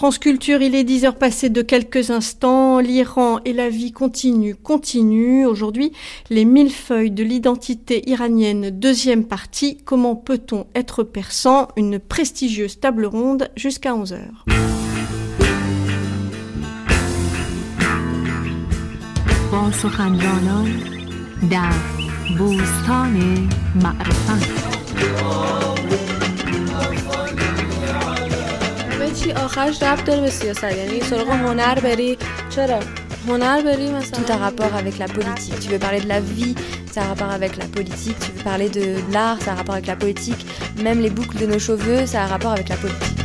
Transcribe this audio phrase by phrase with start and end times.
[0.00, 2.78] France Culture, il est 10 heures passées de quelques instants.
[2.78, 5.44] L'Iran et la vie continue, continue.
[5.44, 5.92] Aujourd'hui,
[6.30, 9.76] les mille feuilles de l'identité iranienne, deuxième partie.
[9.84, 11.68] Comment peut-on être persan?
[11.76, 14.46] Une prestigieuse table ronde jusqu'à 11 heures.
[29.23, 32.17] چی آخرش ربط داره به سیاست یعنی سراغ هنر بری
[32.49, 32.79] چرا
[33.27, 35.59] هنر بری مثلا Tout a rapport avec la politique.
[35.59, 36.55] Tu veux parler de la vie,
[36.91, 38.17] ça a rapport avec la politique.
[38.19, 40.45] Tu veux parler de l'art, ça a rapport avec la politique.
[40.83, 43.18] Même les boucles de nos cheveux, ça a rapport avec la politique.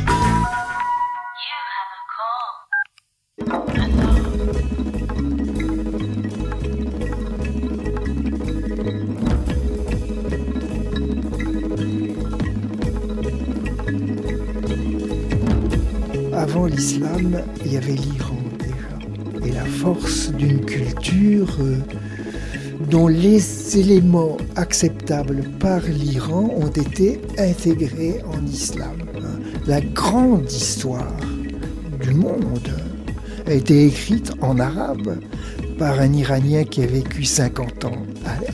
[16.64, 19.46] L'islam, il y avait l'Iran déjà.
[19.46, 21.76] Et la force d'une culture euh,
[22.90, 28.96] dont les éléments acceptables par l'Iran ont été intégrés en islam.
[29.16, 29.38] hein.
[29.66, 31.16] La grande histoire
[32.02, 32.70] du monde
[33.46, 35.18] a été écrite en arabe
[35.78, 38.02] par un Iranien qui a vécu 50 ans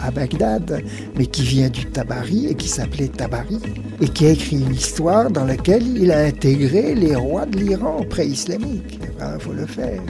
[0.00, 0.82] à, Bagdad,
[1.16, 3.58] mais qui vient du Tabari et qui s'appelait Tabari,
[4.00, 8.04] et qui a écrit une histoire dans laquelle il a intégré les rois de l'Iran
[8.08, 8.98] pré-islamique.
[9.20, 10.00] Il faut le faire.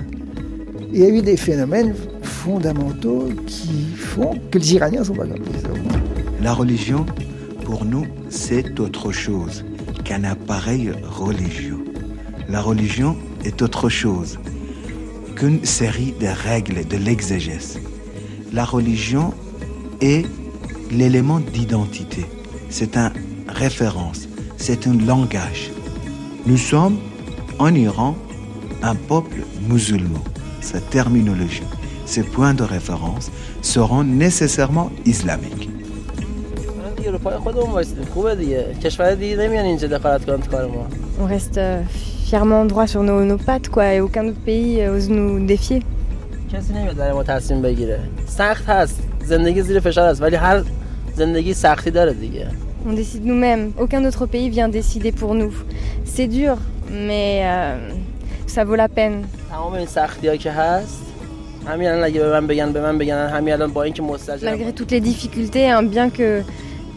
[0.93, 5.45] Il y a eu des phénomènes fondamentaux qui font que les Iraniens sont pas comme
[5.63, 5.69] ça.
[6.43, 7.07] La religion,
[7.65, 9.65] pour nous, c'est autre chose
[10.05, 11.85] qu'un appareil religieux.
[12.49, 14.39] La religion est autre chose
[15.65, 17.81] série de règles, de l'exégèse.
[18.53, 19.35] La religion
[20.01, 20.25] est
[20.91, 22.25] l'élément d'identité.
[22.69, 23.11] C'est une
[23.49, 25.71] référence, c'est un langage.
[26.47, 26.99] Nous sommes
[27.59, 28.17] en Iran
[28.83, 30.23] un peuple musulman.
[30.61, 31.63] Sa terminologie,
[32.07, 33.31] ses points de référence
[33.63, 35.71] seront nécessairement islamiques.
[41.21, 41.83] On reste euh,
[42.32, 45.82] fièrement droit sur nos, nos pattes, quoi, et aucun autre pays euh, ose nous défier.
[46.54, 50.64] کسی نمیاد برای ما تصمیم بگیره سخت هست زندگی زیر فشار است ولی هر
[51.16, 52.48] زندگی سختی داره دیگه
[52.86, 53.72] On décide nous-mêmes.
[53.84, 55.54] Aucun autre pays vient décider pour nous.
[56.06, 56.56] C'est dur,
[57.08, 57.76] mais euh,
[58.48, 59.26] ça vaut la peine.
[59.50, 61.02] تمام این سختی ها که هست
[61.68, 64.72] همین الان اگه به من بگن به من بگن همین الان با اینکه مستجر Malgré
[64.74, 66.44] toutes les difficultés, hein, bien que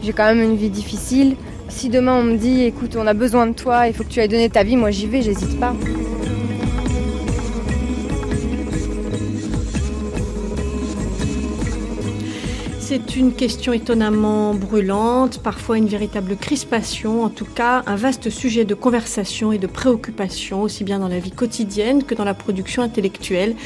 [0.03, 1.35] j'ai quand même une vie difficile,
[1.68, 4.20] si demain on me dit écoute, on a besoin de toi, il faut que tu
[4.20, 5.74] ailles donner ta vie, moi j'y vais, j'hésite pas.
[12.88, 18.64] C'est une question étonnamment brûlante, parfois une véritable crispation, en tout cas un vaste sujet
[18.64, 22.82] de conversation et de préoccupation, aussi bien dans la vie quotidienne que dans la production
[22.82, 23.56] intellectuelle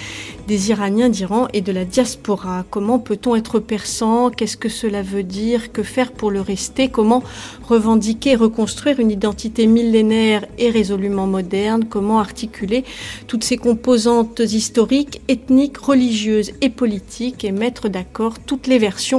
[0.48, 2.64] des Iraniens d'Iran et de la diaspora.
[2.70, 4.30] Comment peut-on être persan?
[4.30, 5.70] Qu'est-ce que cela veut dire?
[5.70, 6.88] Que faire pour le rester?
[6.88, 7.22] Comment
[7.68, 11.84] revendiquer, reconstruire une identité millénaire et résolument moderne?
[11.84, 12.84] Comment articuler
[13.26, 19.09] toutes ces composantes historiques, ethniques, religieuses et politiques et mettre d'accord toutes les versions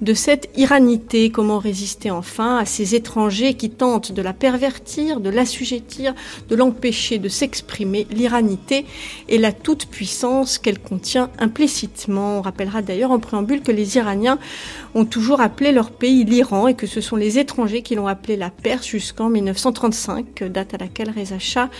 [0.00, 5.30] de cette iranité Comment résister enfin à ces étrangers qui tentent de la pervertir, de
[5.30, 6.14] l'assujettir,
[6.48, 8.86] de l'empêcher de s'exprimer L'iranité
[9.28, 12.38] et la toute-puissance qu'elle contient implicitement.
[12.38, 14.38] On rappellera d'ailleurs en préambule que les Iraniens
[14.94, 18.36] ont toujours appelé leur pays l'Iran et que ce sont les étrangers qui l'ont appelé
[18.36, 21.70] la Perse jusqu'en 1935, date à laquelle Reza Shah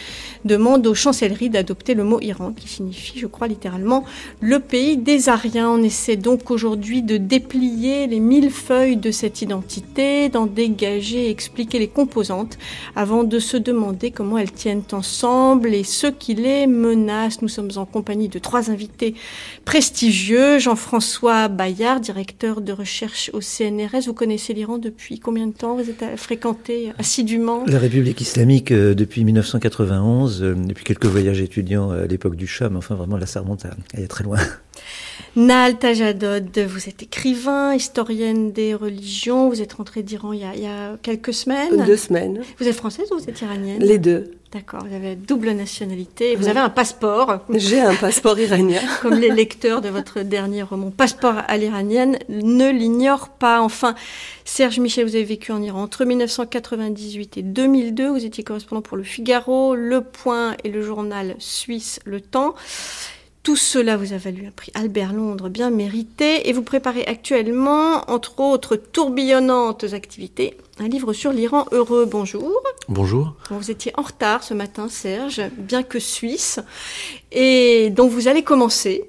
[0.44, 4.04] demande aux chancelleries d'adopter le mot Iran, qui signifie, je crois littéralement,
[4.40, 5.70] le pays des Ariens.
[5.70, 7.16] On essaie donc aujourd'hui de
[7.54, 12.58] les mille feuilles de cette identité, d'en dégager et expliquer les composantes
[12.96, 17.42] avant de se demander comment elles tiennent ensemble et ce qui les menace.
[17.42, 19.14] Nous sommes en compagnie de trois invités
[19.64, 20.58] prestigieux.
[20.58, 24.06] Jean-François Bayard, directeur de recherche au CNRS.
[24.06, 25.76] Vous connaissez l'Iran depuis combien de temps?
[25.76, 27.64] Vous êtes fréquenté assidûment?
[27.66, 32.68] La République islamique euh, depuis 1991, euh, depuis quelques voyages étudiants à l'époque du Shah,
[32.68, 34.38] mais enfin vraiment là ça remonte a très loin.
[35.36, 39.48] Nal Tajadod, vous êtes écrivain, historienne des religions.
[39.48, 41.84] Vous êtes rentrée d'Iran il, y a- il y a quelques semaines.
[41.84, 42.42] Deux semaines.
[42.58, 43.82] Vous êtes française ou vous êtes iranienne?
[43.82, 44.30] Les deux.
[44.52, 46.36] D'accord, vous avez double nationalité.
[46.36, 47.40] Vous avez un passeport.
[47.52, 48.80] J'ai un passeport iranien.
[49.02, 53.60] Comme les lecteurs de votre dernier roman, Passeport à l'iranienne, ne l'ignorent pas.
[53.60, 53.96] Enfin,
[54.44, 58.08] Serge Michel, vous avez vécu en Iran entre 1998 et 2002.
[58.10, 62.54] Vous étiez correspondant pour Le Figaro, Le Point et le journal suisse Le Temps.
[63.44, 68.10] Tout cela vous a valu un prix Albert Londres bien mérité et vous préparez actuellement,
[68.10, 72.06] entre autres tourbillonnantes activités, un livre sur l'Iran heureux.
[72.06, 72.62] Bonjour.
[72.88, 73.34] Bonjour.
[73.50, 76.58] Vous étiez en retard ce matin, Serge, bien que suisse.
[77.32, 79.04] Et donc vous allez commencer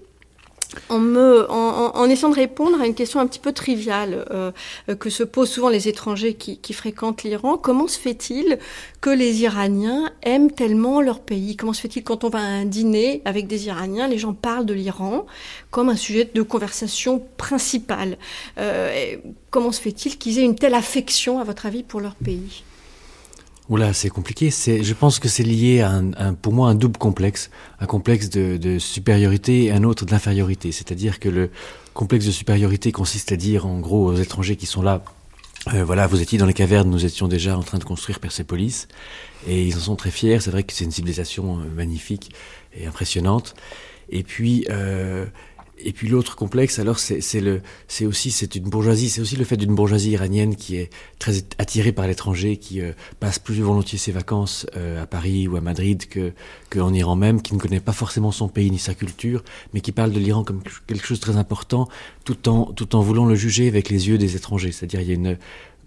[0.89, 4.51] en, me, en, essayant de répondre à une question un petit peu triviale euh,
[4.95, 7.57] que se posent souvent les étrangers qui, fréquentent l'Iran.
[7.57, 8.59] Comment se fait-il
[9.01, 11.55] que les Iraniens aiment tellement leur pays?
[11.55, 14.65] Comment se fait-il quand on va à un dîner avec des Iraniens, les gens parlent
[14.65, 15.25] de l'Iran
[15.71, 18.17] comme un sujet de conversation principal?
[18.57, 19.15] Euh,
[19.55, 22.65] Comment se fait-il qu'ils aient une telle affection, à votre avis, pour leur pays?
[23.67, 24.51] Oula, c'est compliqué.
[24.51, 28.29] C'est, je pense que c'est lié à un, pour moi un double complexe, un complexe
[28.29, 30.71] de, de supériorité et un autre d'infériorité.
[30.71, 31.49] C'est-à-dire que le
[31.93, 35.03] complexe de supériorité consiste à dire en gros aux étrangers qui sont là,
[35.73, 38.87] euh, voilà, vous étiez dans les cavernes, nous étions déjà en train de construire Persépolis,
[39.47, 40.39] et ils en sont très fiers.
[40.39, 42.31] C'est vrai que c'est une civilisation euh, magnifique
[42.77, 43.55] et impressionnante.
[44.09, 45.25] Et puis euh,
[45.77, 49.43] et puis l'autre complexe, alors c'est le, c'est aussi c'est une bourgeoisie, c'est aussi le
[49.43, 50.89] fait d'une bourgeoisie iranienne qui est
[51.19, 55.57] très attirée par l'étranger, qui euh, passe plus volontiers ses vacances euh, à Paris ou
[55.57, 56.31] à Madrid que
[56.69, 59.43] qu'en Iran même, qui ne connaît pas forcément son pays ni sa culture,
[59.73, 61.89] mais qui parle de l'Iran comme quelque chose de très important,
[62.23, 64.71] tout en tout en voulant le juger avec les yeux des étrangers.
[64.71, 65.37] C'est-à-dire il y a une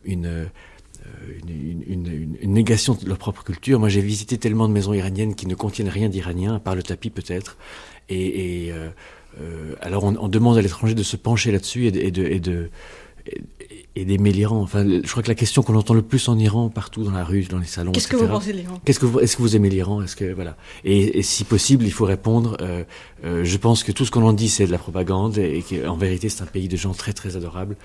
[0.05, 3.79] une euh, une, une, une, négation de leur propre culture.
[3.79, 6.83] Moi, j'ai visité tellement de maisons iraniennes qui ne contiennent rien d'iranien, à part le
[6.83, 7.57] tapis peut-être.
[8.09, 8.91] Et, et euh,
[9.81, 12.41] alors on, on, demande à l'étranger de se pencher là-dessus et de, et de, et
[12.41, 12.71] de
[13.99, 14.61] et d'aimer l'Iran.
[14.61, 17.25] Enfin, je crois que la question qu'on entend le plus en Iran, partout dans la
[17.25, 18.81] rue, dans les salons, qu'est-ce que vous pensez de l'Iran?
[18.85, 20.03] Qu'est-ce que vous, est-ce que vous aimez l'Iran?
[20.03, 22.57] Est-ce que voilà et, et, si possible, il faut répondre.
[22.61, 22.85] Euh,
[23.25, 25.63] euh, je pense que tout ce qu'on en dit, c'est de la propagande et, et
[25.63, 27.77] qu'en vérité, c'est un pays de gens très très adorables.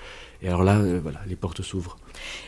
[0.42, 1.98] Et alors là, euh, voilà, les portes s'ouvrent.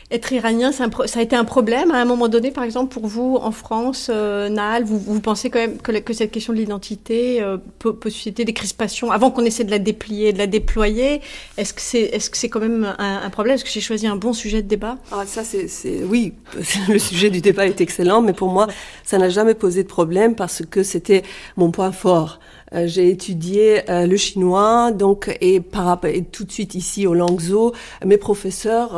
[0.08, 0.86] Être iranien, ça
[1.16, 4.48] a été un problème à un moment donné, par exemple, pour vous en France, euh,
[4.84, 9.32] vous, pensez quand même que, cette question de l'identité euh, peut, susciter des crispations avant
[9.32, 11.20] qu'on essaie de la déplier, de la déployer?
[11.58, 13.56] Est-ce que c'est est -ce c'est quand même un, un problème?
[13.56, 14.96] Est-ce que j'ai choisi un bon sujet de débat?
[15.10, 16.34] Ah, Ça, c'est oui,
[16.88, 18.68] le sujet du débat est excellent, mais pour moi,
[19.02, 21.24] ça n'a jamais posé de problème parce que c'était
[21.56, 22.38] mon point fort.
[22.76, 27.14] Euh, j'ai étudié euh, le chinois, donc et par et tout de suite ici au
[27.14, 27.72] Langzhou,
[28.04, 28.96] mes professeurs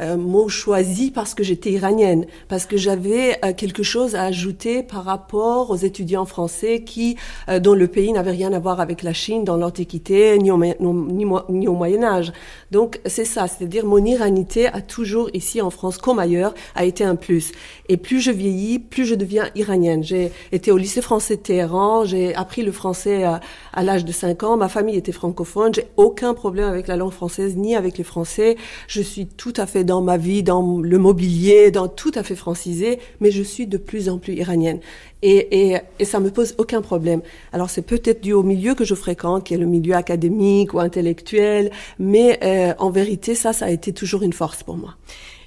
[0.00, 5.04] euh, m'ont choisi parce que j'étais iranienne, parce que j'avais quelque chose à ajouter par
[5.04, 7.16] rapport aux étudiants français qui,
[7.60, 11.26] dont le pays n'avait rien à voir avec la Chine dans l'Antiquité ni au, ni,
[11.48, 12.32] ni au Moyen Âge.
[12.70, 17.04] Donc c'est ça, c'est-à-dire mon iranité a toujours ici en France comme ailleurs a été
[17.04, 17.52] un plus.
[17.88, 20.02] Et plus je vieillis, plus je deviens iranienne.
[20.02, 24.42] J'ai été au lycée français de Téhéran, j'ai appris le français à, l'âge de 5
[24.42, 24.56] ans.
[24.56, 25.74] Ma famille était francophone.
[25.74, 28.56] J'ai aucun problème avec la langue française ni avec les Français.
[28.86, 32.36] Je suis tout à fait dans ma vie, dans le mobilier, dans tout à fait
[32.36, 34.80] francisé, mais je suis de plus en plus iranienne.
[35.22, 37.20] Et, et, et ça me pose aucun problème.
[37.52, 40.80] Alors c'est peut-être dû au milieu que je fréquente, qui est le milieu académique ou
[40.80, 44.96] intellectuel, mais euh, en vérité, ça, ça a été toujours une force pour moi.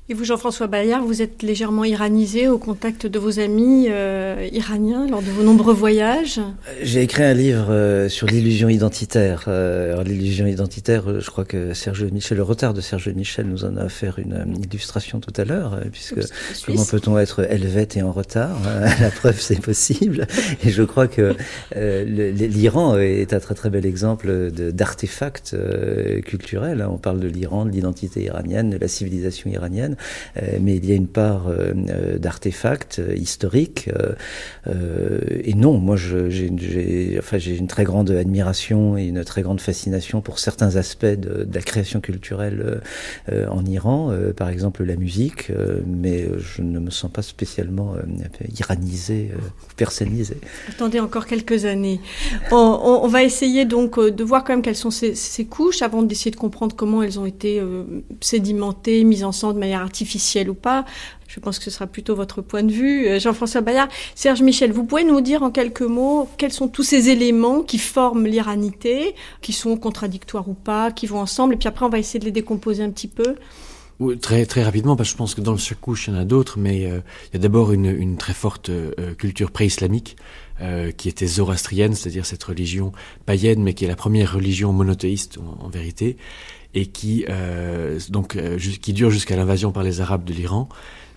[0.10, 5.08] Et vous, Jean-François Bayard, vous êtes légèrement iranisé au contact de vos amis euh, iraniens
[5.08, 6.42] lors de vos nombreux voyages
[6.82, 9.46] J'ai écrit un livre euh, sur l'illusion identitaire.
[9.48, 13.64] Euh, l'illusion identitaire, euh, je crois que Serge Michel, le retard de Serge Michel nous
[13.64, 16.20] en a offert une, une illustration tout à l'heure, euh, puisque
[16.66, 18.58] comment peut-on être helvète et en retard
[19.00, 20.28] La preuve, c'est possible.
[20.66, 21.34] Et je crois que
[21.76, 25.56] l'Iran est un très très bel exemple d'artefact
[26.26, 26.86] culturel.
[26.90, 29.93] On parle de l'Iran, de l'identité iranienne, de la civilisation iranienne.
[30.38, 33.90] Euh, mais il y a une part euh, euh, d'artefacts historiques.
[34.68, 40.76] et non, moi, j'ai une très grande admiration et une très grande fascination pour certains
[40.76, 42.82] aspects de, la création culturelle
[43.32, 45.52] en Iran, par exemple la musique,
[45.86, 47.96] mais je ne me sens pas spécialement
[48.58, 49.32] iranisé,
[49.76, 50.38] personnalisé.
[50.70, 52.00] Attendez encore quelques années.
[52.52, 56.38] On, va essayer donc de voir quand même quelles sont ces, couches avant d'essayer de
[56.38, 57.62] comprendre comment elles ont été
[58.22, 60.86] sédimentées, mises ensemble de manière artificielle ou pas.
[61.34, 63.08] Je pense que ce sera plutôt votre point de vue.
[63.08, 66.84] Euh, Jean-François Bayard, Serge Michel, vous pouvez nous dire en quelques mots quels sont tous
[66.84, 71.68] ces éléments qui forment l'iranité, qui sont contradictoires ou pas, qui vont ensemble, et puis
[71.68, 73.36] après on va essayer de les décomposer un petit peu.
[74.22, 76.26] Très très rapidement, parce que je pense que dans chaque couche il y en a
[76.26, 77.00] d'autres, mais euh,
[77.32, 80.18] il y a d'abord une, très forte euh, culture pré-islamique
[80.96, 82.94] qui était zoroastrienne, c'est-à-dire cette religion
[83.26, 86.16] païenne, mais qui est la première religion monothéiste en vérité,
[86.74, 88.38] et qui euh, donc
[88.82, 90.70] qui dure jusqu'à l'invasion par les Arabes de l'Iran.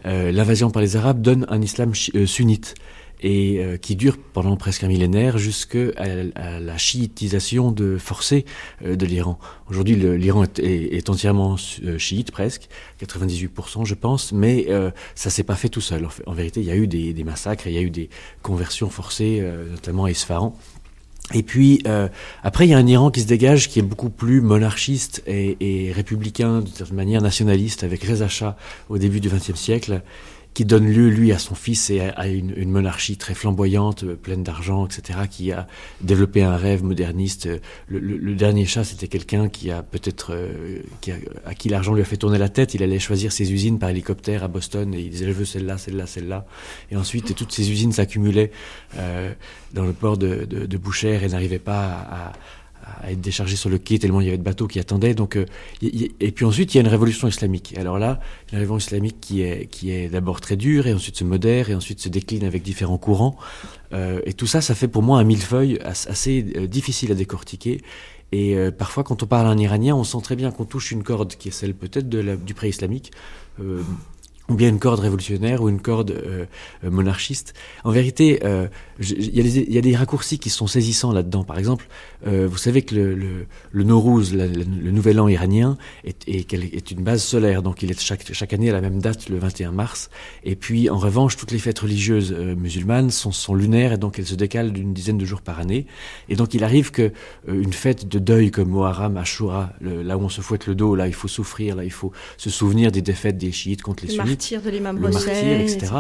[0.06, 2.74] Euh, l'invasion par les Arabes donne un islam euh, sunnite
[3.20, 5.90] et euh, qui dure pendant presque un millénaire jusqu'à
[6.34, 8.44] à la chiitisation de forcée
[8.84, 9.38] euh, de l'Iran.
[9.68, 12.68] Aujourd'hui, l'Iran est, entièrement euh, chiite presque,
[13.00, 16.06] 98% je pense, mais euh, ça s'est pas fait tout seul.
[16.26, 18.10] En, vérité, il y a eu des, des, massacres, il y a eu des
[18.42, 20.54] conversions forcées, euh, notamment à Isfahan.
[21.34, 22.08] Et puis euh,
[22.44, 25.56] après, il y a un Iran qui se dégage, qui est beaucoup plus monarchiste et,
[25.60, 28.56] et républicain, de manière nationaliste, avec Reza Shah
[28.88, 30.02] au début du XXe siècle,
[30.56, 34.42] qui donne lieu, lui, à son fils et à, une, une, monarchie très flamboyante, pleine
[34.42, 35.66] d'argent, etc., qui a
[36.00, 37.46] développé un rêve moderniste.
[37.88, 40.34] Le, le, dernier chat, c'était quelqu'un qui a peut-être,
[41.02, 42.72] qui a, à qui l'argent lui a fait tourner la tête.
[42.72, 45.76] Il allait choisir ses usines par hélicoptère à Boston et il disait je veux celle-là,
[45.76, 46.46] celle-là, celle-là.
[46.90, 48.50] Et ensuite, toutes ces usines s'accumulaient
[49.74, 52.32] dans le port de, de, de Boucher et n'arrivaient pas à,
[52.86, 55.14] à être déchargé sur le quai tellement il y avait de bateaux qui attendaient.
[55.14, 55.46] Donc, euh,
[55.82, 57.74] et puis ensuite, il y a une révolution islamique.
[57.76, 58.20] alors là,
[58.52, 61.74] une révolution islamique qui est, qui est d'abord très dure, et ensuite se modère, et
[61.74, 63.36] ensuite se décline avec différents courants.
[63.92, 67.82] Euh, et tout ça, ça fait pour moi un millefeuille assez euh, difficile à décortiquer.
[68.32, 71.04] Et parfois, quand on parle à un Iranien, on sent très bien qu'on touche une
[71.04, 73.12] corde qui est celle peut-être du pré-islamique
[73.60, 76.48] ou bien une corde révolutionnaire ou une corde
[76.82, 77.54] monarchiste.
[77.84, 78.40] En vérité,
[79.00, 81.44] il y, y, a des raccourcis qui sont saisissants là-dedans.
[81.44, 81.88] Par exemple,
[82.26, 86.52] euh, vous savez que le, le, le Nowruz, le, le, nouvel an iranien, est, est,
[86.52, 89.38] est, une base solaire, donc il est chaque, chaque année à la même date, le
[89.38, 90.10] 21 mars.
[90.44, 94.18] Et puis, en revanche, toutes les fêtes religieuses euh, musulmanes sont, sont, lunaires et donc
[94.18, 95.86] elles se décalent d'une dizaine de jours par année.
[96.28, 97.12] Et donc, il arrive que
[97.46, 101.06] une fête de deuil comme Muharram, Ashura, là où on se fouette le dos, là
[101.06, 104.46] il faut souffrir, là il faut se souvenir des défaites des chiites contre les sunnites
[104.54, 105.92] de l'imam le martyr, etc.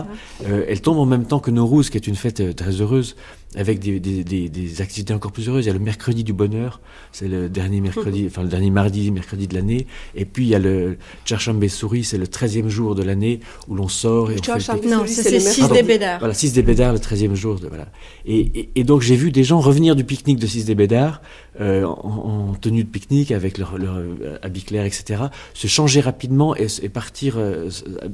[0.44, 2.85] Euh, elle tombe en même temps que Nowruz, qui est une fête euh, très heureuse,
[2.86, 3.16] heureuse
[3.54, 5.64] avec des, des, des, des, activités encore plus heureuses.
[5.64, 6.80] Il y a le mercredi du bonheur,
[7.12, 9.86] c'est le dernier mercredi, enfin le dernier mardi, mercredi de l'année.
[10.14, 13.74] Et puis il y a le Tcharchambé Souris, c'est le 13e jour de l'année où
[13.74, 16.18] l'on sort et on fait Non, c'est 6 des Bédards.
[16.18, 17.58] Voilà, 6 des Bédards, le 13e jour.
[17.58, 17.86] De, voilà.
[18.26, 21.22] Et, et, et donc j'ai vu des gens revenir du pique-nique de 6 des Bédards
[21.60, 25.24] euh, en, en, tenue de pique-nique avec leur, leur euh, habit clair, etc.,
[25.54, 27.70] se changer rapidement et, et partir euh,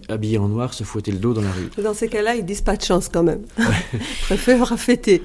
[0.09, 1.83] habillés en noir, se fouetter le dos dans la rue.
[1.83, 3.43] Dans ces cas-là, ils disent pas de chance quand même.
[3.63, 4.01] Ouais.
[4.23, 5.23] Préfère fêter.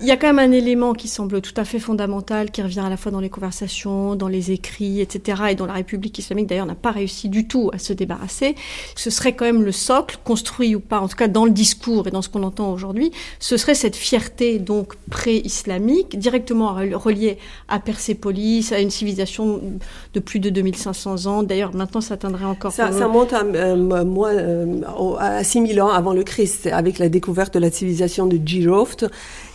[0.00, 2.80] Il y a quand même un élément qui semble tout à fait fondamental, qui revient
[2.80, 6.48] à la fois dans les conversations, dans les écrits, etc., et dont la République islamique
[6.48, 8.56] d'ailleurs n'a pas réussi du tout à se débarrasser.
[8.96, 12.08] Ce serait quand même le socle, construit ou pas, en tout cas dans le discours
[12.08, 17.78] et dans ce qu'on entend aujourd'hui, ce serait cette fierté donc pré-islamique, directement reliée à
[17.78, 19.60] Persépolis, à une civilisation
[20.12, 21.42] de plus de 2500 ans.
[21.44, 22.72] D'ailleurs, maintenant, ça atteindrait encore...
[22.72, 24.80] Ça, ça monte à, euh, moins, euh,
[25.20, 29.06] à 6000 ans avant le Christ, avec la découverte de la civilisation de Giroft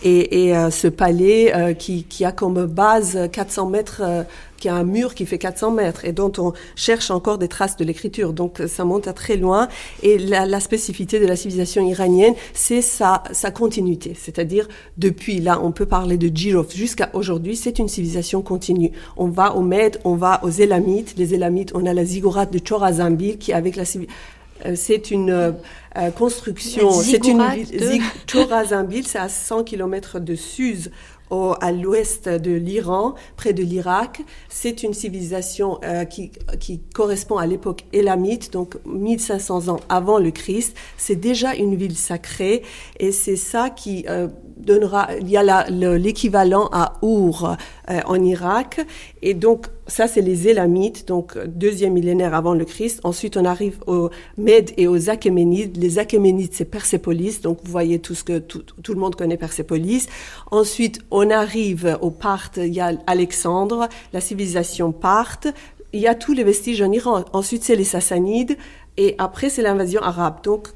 [0.03, 4.24] et, et euh, ce palais euh, qui, qui, a comme base 400 mètres, euh,
[4.57, 7.77] qui a un mur qui fait 400 mètres et dont on cherche encore des traces
[7.77, 8.33] de l'écriture.
[8.33, 9.67] Donc ça monte à très loin.
[10.03, 14.13] Et la, la spécificité de la civilisation iranienne, c'est sa, sa continuité.
[14.15, 14.67] C'est-à-dire
[14.98, 18.91] depuis là, on peut parler de Jirov jusqu'à aujourd'hui, c'est une civilisation continue.
[19.17, 21.15] On va au Med, on va aux Élamites.
[21.17, 23.86] Les Élamites, on a la ziggourate de Chorazambil qui avec la
[24.75, 25.54] c'est une
[25.98, 26.92] euh, construction.
[26.92, 28.01] C'est une ville.
[28.32, 30.92] Chorazambil, c'est à 100 km de Suse,
[31.30, 34.22] au, à l'ouest de l'Iran, près de l'Irak.
[34.50, 40.32] C'est une civilisation euh, qui, qui, correspond à l'époque élamite, donc 1500 ans avant le
[40.32, 40.75] Christ.
[40.98, 42.63] C'est déjà une ville sacrée
[43.00, 44.28] et c'est ça qui euh,
[44.60, 45.10] donnera.
[45.20, 47.58] Il y a l'équivalent à Our
[47.89, 48.86] euh, en Irak
[49.22, 53.00] et donc ça c'est les Élamites, donc deuxième millénaire avant le Christ.
[53.04, 55.78] Ensuite on arrive aux Mèdes et aux Achéménides.
[55.78, 60.08] Les Achéménides c'est Persépolis, donc vous voyez tout ce que tout, le monde connaît Persépolis.
[60.51, 65.48] Ensuite on arrive au Parthes, il y a Alexandre, la civilisation Parthe,
[65.94, 67.25] il y a tous les vestiges en Iran.
[67.34, 68.58] Ensuite, c'est les Sassanides
[68.98, 70.44] et après, c'est l'invasion arabe.
[70.44, 70.70] Donc,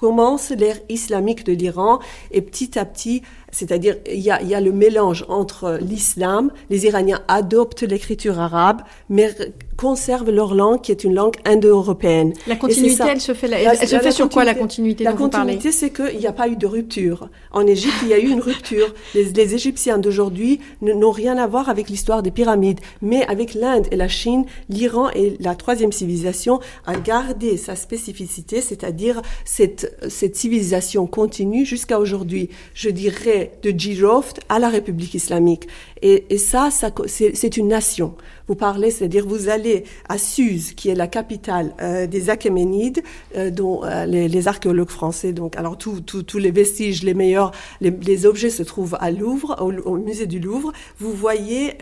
[0.00, 4.54] commence l'ère islamique de l'Iran et petit à petit, c'est-à-dire il y a, il y
[4.54, 9.34] a le mélange entre l'islam, les Iraniens adoptent l'écriture arabe, mais
[9.80, 12.34] conservent leur langue qui est une langue indo-européenne.
[12.46, 15.90] La continuité, elle se fait, elle, se fait sur quoi la continuité La continuité, c'est
[15.90, 17.30] qu'il n'y a pas eu de rupture.
[17.50, 18.94] En Égypte, il y a eu une rupture.
[19.14, 23.86] Les, les Égyptiens d'aujourd'hui n'ont rien à voir avec l'histoire des pyramides, mais avec l'Inde
[23.90, 30.36] et la Chine, l'Iran et la troisième civilisation a gardé sa spécificité, c'est-à-dire cette, cette
[30.36, 32.50] civilisation continue jusqu'à aujourd'hui.
[32.74, 35.66] Je dirais de Giroft à la République islamique.
[36.02, 36.70] Et, ça,
[37.06, 38.14] c'est une nation.
[38.48, 43.02] Vous parlez, c'est-à-dire vous allez à Suse, qui est la capitale euh, des Achéménides,
[43.36, 48.50] euh, dont euh, les, archéologues français, donc alors tous les vestiges, les meilleurs, les, objets
[48.50, 50.72] se trouvent à Louvre, au, musée du Louvre.
[50.98, 51.74] Vous voyez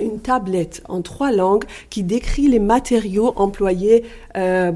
[0.00, 4.04] une tablette en trois langues qui décrit les matériaux employés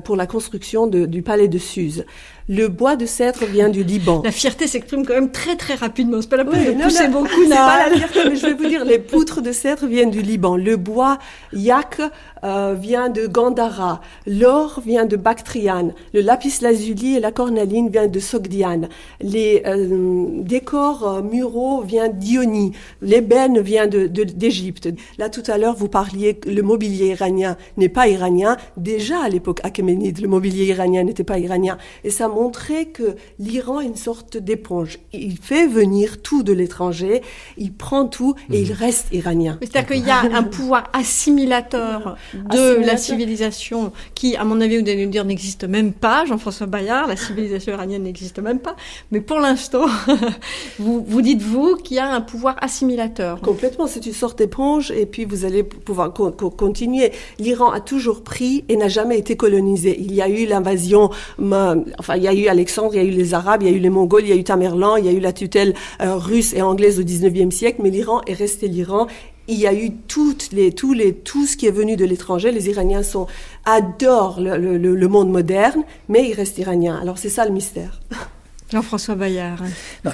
[0.04, 2.04] pour la construction du palais de Suse.
[2.48, 4.22] Le bois de cèdre vient du Liban.
[4.24, 6.20] La fierté s'exprime quand même très très rapidement.
[6.20, 7.42] C'est pas la peine oui, de pousser non, beaucoup.
[7.42, 10.22] C'est pas la fierté, mais je vais vous dire, les poutres de cèdre viennent du
[10.22, 10.56] Liban.
[10.56, 11.18] Le bois
[11.52, 12.00] yak
[12.42, 14.00] euh, vient de Gandhara.
[14.26, 15.92] L'or vient de Bactriane.
[16.14, 18.88] Le lapis lazuli et la cornaline viennent de Sogdiane.
[19.20, 22.72] Les euh, décors euh, muraux viennent d'Ionie.
[23.02, 24.88] L'ébène vient de, d'Égypte.
[25.18, 28.56] Là, tout à l'heure, vous parliez que le mobilier iranien n'est pas iranien.
[28.76, 31.76] Déjà, à l'époque achéménide, le mobilier iranien n'était pas iranien.
[32.04, 34.98] Et ça montré que l'Iran est une sorte d'éponge.
[35.12, 37.22] Il fait venir tout de l'étranger,
[37.56, 39.58] il prend tout et il reste iranien.
[39.60, 44.88] C'est-à-dire qu'il y a un pouvoir assimilateur de la civilisation qui, à mon avis, vous
[44.88, 46.24] allez nous dire, n'existe même pas.
[46.24, 48.76] Jean-François Bayard, la civilisation iranienne n'existe même pas.
[49.10, 49.86] Mais pour l'instant,
[50.78, 53.40] vous, vous dites, vous, qu'il y a un pouvoir assimilateur.
[53.40, 57.12] Complètement, c'est une sorte d'éponge et puis vous allez pouvoir continuer.
[57.38, 59.98] L'Iran a toujours pris et n'a jamais été colonisé.
[59.98, 61.10] Il y a eu l'invasion,
[61.98, 63.76] enfin, il y a eu Alexandre, il y a eu les Arabes, il y a
[63.76, 66.16] eu les Mongols, il y a eu Tamerlan, il y a eu la tutelle euh,
[66.16, 69.06] russe et anglaise au 19e siècle, mais l'Iran est resté l'Iran
[69.48, 72.52] il y a eu toutes les, tous les, tout ce qui est venu de l'étranger.
[72.52, 73.26] Les Iraniens sont,
[73.64, 76.96] adorent le, le monde moderne, mais ils restent iraniens.
[77.02, 78.00] Alors c'est ça le mystère.
[78.70, 79.64] Jean-François Bayard.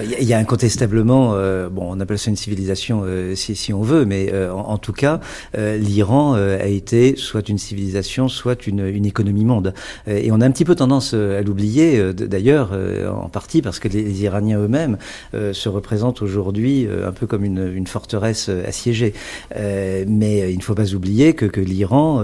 [0.01, 3.83] Il y, a incontestablement, euh, bon, on appelle ça une civilisation euh, si, si, on
[3.83, 5.19] veut, mais euh, en, tout cas,
[5.55, 9.73] l'Iran a été soit une civilisation, soit une, une économie monde.
[10.07, 12.71] et on a un petit peu tendance à l'oublier, d'ailleurs,
[13.11, 14.97] en partie parce que les, Iraniens eux-mêmes
[15.33, 19.13] se représentent aujourd'hui un peu comme une, une forteresse assiégée.
[19.55, 22.23] mais il ne faut pas oublier que, que l'Iran,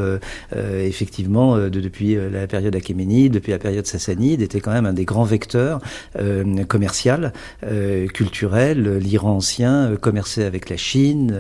[0.56, 5.06] effectivement, de, depuis la période achéménide, depuis la période sassanide, était quand même un des
[5.06, 5.82] grands vecteurs
[6.24, 7.34] euh, commercial,
[7.66, 8.98] euh, culturel.
[8.98, 11.40] L'Iran ancien euh, commerçait avec la Chine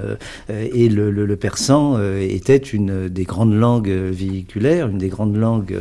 [0.49, 5.75] et le, le, le, persan était une des grandes langues véhiculaires, une des grandes langues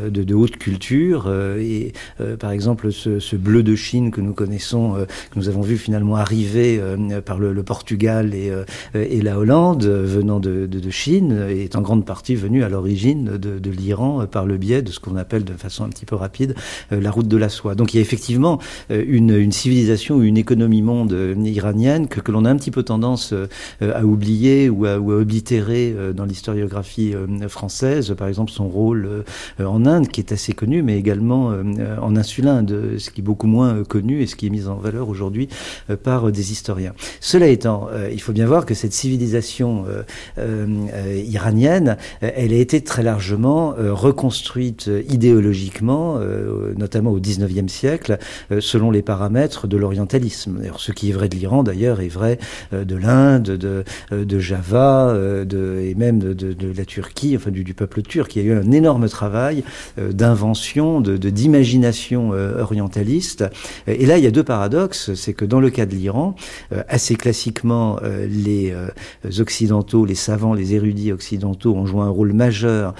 [0.00, 1.32] de, de haute culture.
[1.58, 1.92] et
[2.38, 4.94] par exemple, ce, ce, bleu de Chine que nous connaissons,
[5.30, 6.80] que nous avons vu finalement arriver
[7.24, 8.52] par le, le Portugal et,
[8.94, 13.36] et, la Hollande, venant de, de, de, Chine, est en grande partie venu à l'origine
[13.38, 16.16] de, de l'Iran par le biais de ce qu'on appelle de façon un petit peu
[16.16, 16.54] rapide
[16.90, 17.74] la route de la soie.
[17.74, 18.45] Donc il y a effectivement
[18.90, 22.56] euh, une, une civilisation ou une économie monde euh, iranienne que, que l'on a un
[22.56, 23.46] petit peu tendance euh,
[23.80, 27.14] à oublier ou à, ou à oblitérer dans l'historiographie
[27.48, 28.14] française.
[28.16, 29.24] Par exemple, son rôle
[29.58, 31.52] en Inde, qui est assez connu, mais également
[32.00, 35.08] en Insulinde, ce qui est beaucoup moins connu et ce qui est mis en valeur
[35.08, 35.48] aujourd'hui
[36.02, 36.92] par des historiens.
[37.20, 39.84] Cela étant, il faut bien voir que cette civilisation
[40.36, 46.18] iranienne, elle a été très largement reconstruite idéologiquement,
[46.76, 48.18] notamment au XIXe siècle,
[48.60, 50.60] selon les paramètres de l'orientalisme.
[50.76, 52.38] Ce qui est vrai de l'Iran d'ailleurs est vrai
[52.72, 57.50] euh, de l'Inde, de, euh, de Java, de, et même de, de, la Turquie, enfin
[57.50, 58.34] du, du, peuple turc.
[58.36, 59.64] Il y a eu un énorme travail
[59.96, 63.44] d'invention, de d'imagination orientaliste.
[63.86, 65.14] Et là, il y a deux paradoxes.
[65.14, 66.34] C'est que dans le cas de l'Iran,
[66.88, 68.74] assez classiquement, les
[69.38, 72.94] occidentaux, les savants, les érudits occidentaux ont joué un rôle majeur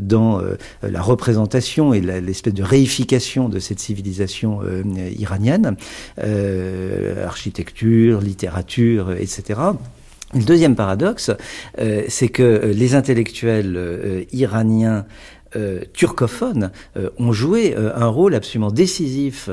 [0.00, 0.40] dans
[0.82, 4.81] la représentation et l'espèce de réification de cette civilisation euh,
[5.18, 5.76] iranienne,
[6.18, 9.60] euh, architecture, littérature, etc.
[10.34, 11.30] Le deuxième paradoxe,
[11.78, 15.02] euh, c'est que les intellectuels iraniens euh,
[15.92, 19.48] turcophones euh, ont joué euh, un rôle absolument décisif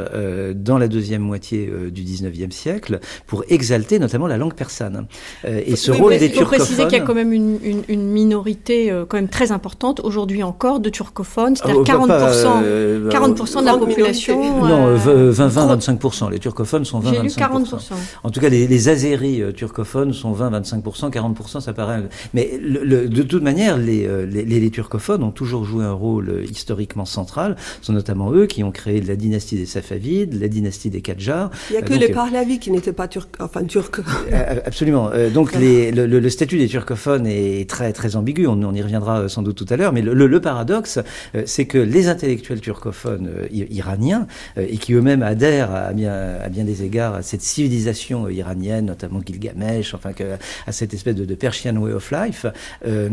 [0.55, 5.07] dans la deuxième moitié du 19e siècle pour exalter notamment la langue persane.
[5.45, 6.39] et ce rôle des turcophones...
[6.39, 9.51] Il faut préciser qu'il y a quand même une, une, une minorité quand même très
[9.51, 14.67] importante aujourd'hui encore de turcophones, c'est-à-dire 40%, 40 de la population...
[14.67, 16.31] Non, 20-25%.
[16.31, 17.13] Les turcophones sont 20-25%.
[17.13, 17.75] J'ai lu 40%.
[18.23, 22.03] En tout cas, les, les azéris turcophones sont 20-25%, 40% ça paraît...
[22.33, 26.43] Mais le, de toute manière, les, les, les turcophones ont toujours joué un rôle euh,
[26.43, 27.55] historiquement central.
[27.81, 31.49] Ce sont notamment eux qui ont créé la dynastie des Safavides, la dynastie des Qadjars.
[31.69, 34.01] Il n'y a que les Pahlavis qui n'étaient pas turcs, enfin turcs.
[34.31, 35.09] Euh, absolument.
[35.13, 38.47] Euh, donc les, le, le, statut des turcophones est très très ambigu.
[38.47, 39.93] On, on y reviendra sans doute tout à l'heure.
[39.93, 40.99] Mais le, le paradoxe,
[41.45, 46.83] c'est que les intellectuels turcophones iraniens et qui eux-mêmes adhèrent à bien, à bien des
[46.83, 50.35] égards à cette civilisation iranienne, notamment Gilgamesh, enfin que,
[50.67, 52.45] à cette espèce de, de Persian way of life,
[52.85, 53.09] euh,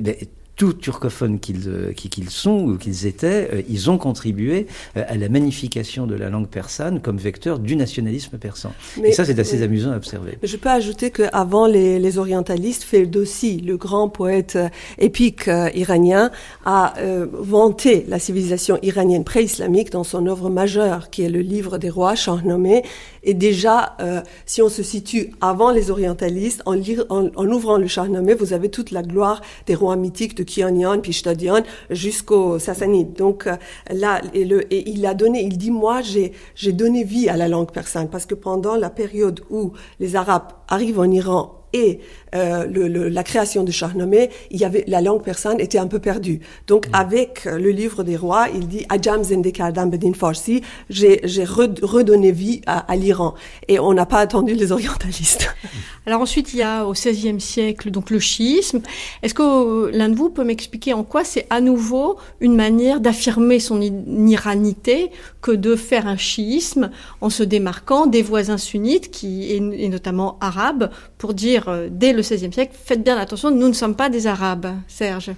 [0.00, 0.14] ben,
[0.56, 5.28] tout turcophones euh, qu'ils sont ou qu'ils étaient, euh, ils ont contribué euh, à la
[5.28, 8.72] magnification de la langue persane comme vecteur du nationalisme persan.
[9.02, 10.38] Et ça, c'est assez amusant à observer.
[10.42, 14.58] Je peux ajouter qu'avant les, les orientalistes, Ferdowsi, le grand poète
[14.98, 16.30] épique iranien,
[16.64, 16.94] a
[17.32, 22.14] vanté la civilisation iranienne pré-islamique dans son œuvre majeure, qui est le livre des rois,
[22.14, 22.82] Shahnameh.
[23.22, 23.96] Et déjà,
[24.46, 26.76] si on se situe avant les orientalistes, en,
[27.36, 31.12] en, ouvrant le Shahnameh, vous avez toute la gloire des rois mythiques de Kianian, puis
[31.12, 33.12] Shtadian, jusqu'au Sassanide.
[33.14, 33.56] Donc euh,
[33.90, 37.36] là, et, le, et il a donné, il dit, moi, j'ai, j'ai donné vie à
[37.36, 42.00] la langue persane, parce que pendant la période où les Arabes arrivent en Iran et
[42.34, 45.98] euh, le, la création de Shahnameh, il y avait la langue persane était un peu
[45.98, 46.40] perdue.
[46.66, 46.94] Donc mm.
[46.94, 52.78] avec le livre des rois, il dit Ajam Zendekardam Bedin Farsi, j'ai redonné vie à,
[52.90, 53.34] à l'Iran
[53.68, 55.54] et on n'a pas attendu les orientalistes.
[56.06, 58.80] Alors ensuite, il y a au XVIe siècle donc le chiisme.
[59.22, 63.60] Est-ce que l'un de vous peut m'expliquer en quoi c'est à nouveau une manière d'affirmer
[63.60, 66.90] son iranité que de faire un chiisme
[67.20, 72.19] en se démarquant des voisins sunnites qui et, notamment arabes pour dire euh, dès le
[72.20, 75.32] XVIe siècle faites bien attention, nous ne sommes pas des arabes, Serge.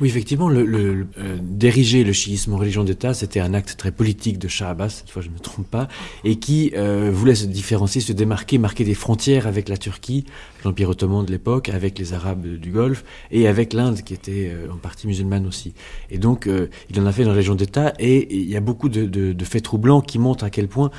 [0.00, 4.38] Oui, effectivement, le, le, euh, le chiisme en religion d'État, c'était un acte très politique
[4.38, 5.88] de Shah Abbas, cette fois je ne me trompe pas,
[6.24, 10.24] et qui euh, voulait se différencier, se démarquer, marquer des frontières avec la Turquie,
[10.64, 14.72] l'Empire ottoman de l'époque, avec les Arabes du Golfe, et avec l'Inde, qui était euh,
[14.72, 15.74] en partie musulmane aussi.
[16.10, 16.48] Et donc,
[16.90, 20.00] il en a fait la religion d'État, et il y a beaucoup de faits troublants
[20.00, 20.90] qui montrent à quel point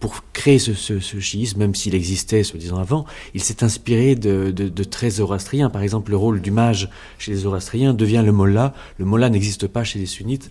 [0.00, 4.84] pour créer ce, chiisme, même s'il existait, soi-disant avant, il s'est inspiré de, de, de
[4.84, 5.70] traits zoroastriens.
[5.70, 8.74] Par exemple, le rôle du mage chez les zoroastriens devient le mollah.
[8.98, 10.50] Le mollah n'existe pas chez les sunnites.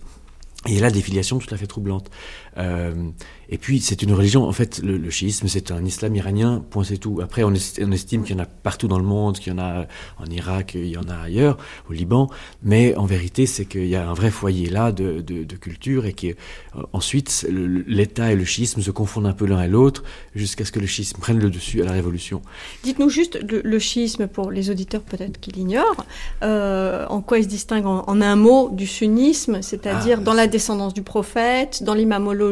[0.68, 2.10] Et il a des filiations tout à fait troublantes.
[2.58, 3.10] Euh,
[3.48, 6.82] et puis, c'est une religion, en fait, le, le chiisme, c'est un islam iranien, point
[6.82, 7.20] c'est tout.
[7.22, 9.58] Après, on, on estime qu'il y en a partout dans le monde, qu'il y en
[9.58, 9.86] a
[10.18, 11.56] en Irak, il y en a ailleurs,
[11.88, 12.28] au Liban,
[12.62, 16.06] mais en vérité, c'est qu'il y a un vrai foyer là de, de, de culture
[16.06, 20.02] et qu'ensuite, euh, l'État et le chiisme se confondent un peu l'un et l'autre
[20.34, 22.42] jusqu'à ce que le chiisme prenne le dessus à la Révolution.
[22.82, 26.04] Dites-nous juste le, le, schisme, pour les auditeurs peut-être qui l'ignorent,
[26.42, 30.34] euh, en quoi il se distingue en, en, un mot du sunnisme, c'est-à-dire ah, dans
[30.34, 32.45] la descendance du prophète, dans l'imamologie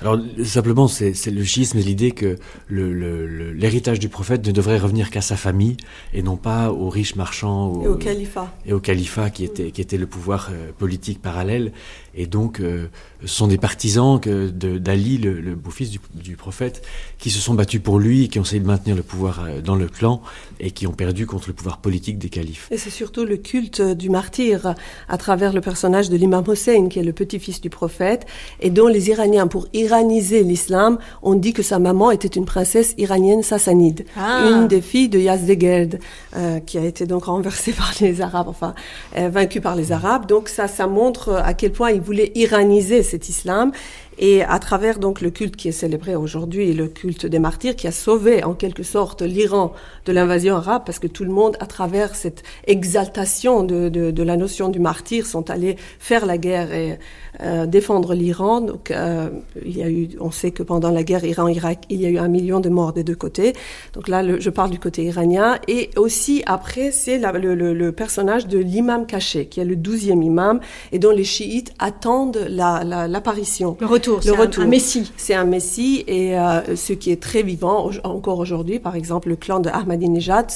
[0.00, 2.36] alors simplement, c'est le schisme, l'idée que
[2.68, 5.76] l'héritage du prophète ne devrait revenir qu'à sa famille
[6.12, 9.70] et non pas aux riches marchands au, et au califat et au califat qui était
[9.70, 11.72] qui était le pouvoir euh, politique parallèle.
[12.16, 12.86] Et donc, euh,
[13.22, 16.82] ce sont des partisans d'Ali, le, le beau-fils du, du, prophète,
[17.18, 19.60] qui se sont battus pour lui, et qui ont essayé de maintenir le pouvoir euh,
[19.60, 20.22] dans le clan
[20.58, 22.68] et qui ont perdu contre le pouvoir politique des califes.
[22.70, 24.74] Et c'est surtout le culte du martyr
[25.08, 28.26] à travers le personnage de l'imam Hossein, qui est le petit-fils du prophète,
[28.60, 32.94] et dont les Iraniens, pour iraniser l'islam, ont dit que sa maman était une princesse
[32.96, 34.48] iranienne sassanide, ah.
[34.48, 35.98] une des filles de Yazdegerd,
[36.36, 38.74] euh, qui a été donc renversée par les Arabes, enfin,
[39.16, 40.26] euh, vaincue par les Arabes.
[40.26, 43.72] Donc ça, ça montre à quel point il voulait iraniser cet islam
[44.18, 47.86] et à travers donc le culte qui est célébré aujourd'hui, le culte des martyrs, qui
[47.86, 49.72] a sauvé en quelque sorte l'Iran
[50.06, 54.22] de l'invasion arabe, parce que tout le monde, à travers cette exaltation de, de, de
[54.22, 56.98] la notion du martyr, sont allés faire la guerre et
[57.42, 58.60] euh, défendre l'Iran.
[58.60, 59.28] Donc, euh,
[59.64, 62.18] il y a eu, on sait que pendant la guerre Iran-Irak, il y a eu
[62.18, 63.52] un million de morts des deux côtés.
[63.92, 65.58] Donc là, je parle du côté iranien.
[65.68, 70.22] Et aussi, après, c'est le, le, le, personnage de l'imam caché, qui est le douzième
[70.22, 70.60] imam,
[70.92, 73.76] et dont les chiites attendent l'apparition.
[73.80, 74.62] La, le retour, le retour.
[74.62, 75.12] Un, un messie.
[75.16, 79.36] C'est un messie, et euh, ce qui est très vivant encore aujourd'hui, par exemple, le
[79.36, 80.50] clan de Ahmadinejad,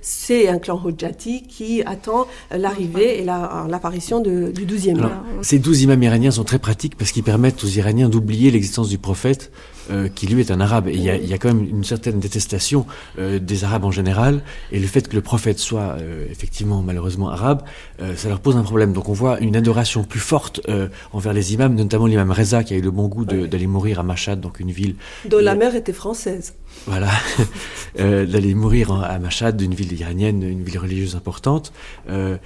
[0.00, 5.22] c'est un clan Hojjati qui attend l'arrivée et l'apparition du douzième imam.
[5.42, 8.98] Ces douze imams iraniens sont très pratiques parce qu'ils permettent aux Iraniens d'oublier l'existence du
[8.98, 9.50] prophète
[9.90, 10.88] euh, qui lui est un arabe.
[10.88, 12.86] Et il y a, y a, quand même une certaine détestation
[13.18, 14.42] euh, des arabes en général.
[14.70, 17.62] Et le fait que le prophète soit euh, effectivement malheureusement arabe,
[18.00, 18.92] euh, ça leur pose un problème.
[18.92, 22.74] Donc on voit une adoration plus forte euh, envers les imams, notamment l'imam Reza qui
[22.74, 24.96] a eu le bon goût d'aller mourir à Mashhad, donc une ville...
[25.28, 26.54] Dont la mère était française.
[26.86, 27.10] Voilà,
[28.00, 31.72] euh, d'aller mourir en, à Mashhad, d'une ville iranienne, une ville religieuse importante.
[32.08, 32.36] Euh,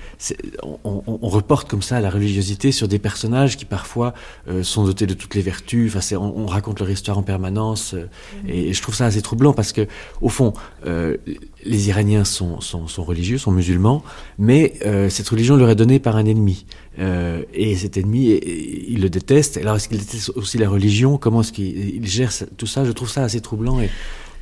[0.63, 4.13] on, on, on, reporte comme ça la religiosité sur des personnages qui parfois
[4.49, 5.95] euh, sont dotés de toutes les vertus.
[5.95, 8.09] Enfin, on, on, raconte leur histoire en permanence, euh,
[8.45, 8.49] mmh.
[8.49, 9.87] et, et, je trouve ça assez troublant parce que,
[10.21, 10.53] au fond,
[10.87, 11.17] euh,
[11.67, 14.03] les Iraniens sont, sont, sont, religieux, sont musulmans,
[14.39, 16.67] mais euh, cette religion leur est donnée par un ennemi.
[16.99, 18.29] Euh, et cet ennemi,
[18.89, 19.57] il le déteste.
[19.59, 21.19] Alors, est-ce qu'il déteste aussi la religion?
[21.19, 22.85] Comment est-ce qu'il gère tout ça?
[22.85, 23.81] Je trouve ça assez troublant.
[23.81, 23.91] Et,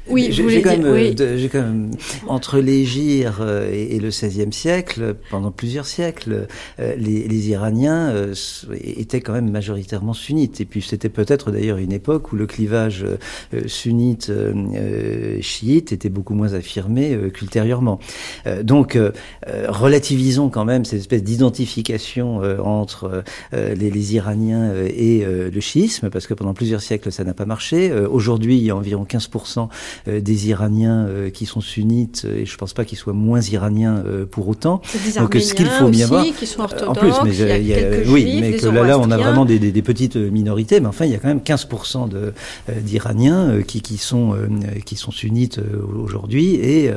[0.08, 1.14] oui, j'ai quand, oui.
[1.50, 1.90] quand même
[2.26, 6.46] entre l'Égir euh, et, et, le XVIe siècle, pendant plusieurs siècles,
[6.78, 8.34] euh, les, les, Iraniens euh,
[8.72, 10.60] étaient quand même majoritairement sunnites.
[10.60, 13.04] Et puis c'était peut-être d'ailleurs une époque où le clivage
[13.66, 14.32] sunnite
[15.40, 17.98] chiite était beaucoup moins affirmé qu'ultérieurement.
[18.62, 18.98] donc
[19.68, 26.34] relativisons quand même cette espèce d'identification entre les, les, Iraniens et le chiisme, parce que
[26.34, 27.92] pendant plusieurs siècles ça n'a pas marché.
[27.92, 29.66] Aujourd'hui, il y a environ 15 euh,
[30.06, 34.26] des Iraniens euh, qui sont sunnites, et je pense pas qu'ils soient moins iraniens euh,
[34.26, 34.80] pour autant.
[35.16, 37.66] Donc ce qu'il faut bien voir, qui sont en plus, mais il y a, il
[37.66, 40.16] y a oui, juifs, mais que là, là, on a vraiment des, des, des, petites
[40.16, 42.32] minorités, mais enfin, il y a quand même 15% de
[42.80, 44.34] d'Iraniens qui, qui sont
[44.84, 45.60] qui sont sunnites
[46.02, 46.90] aujourd'hui et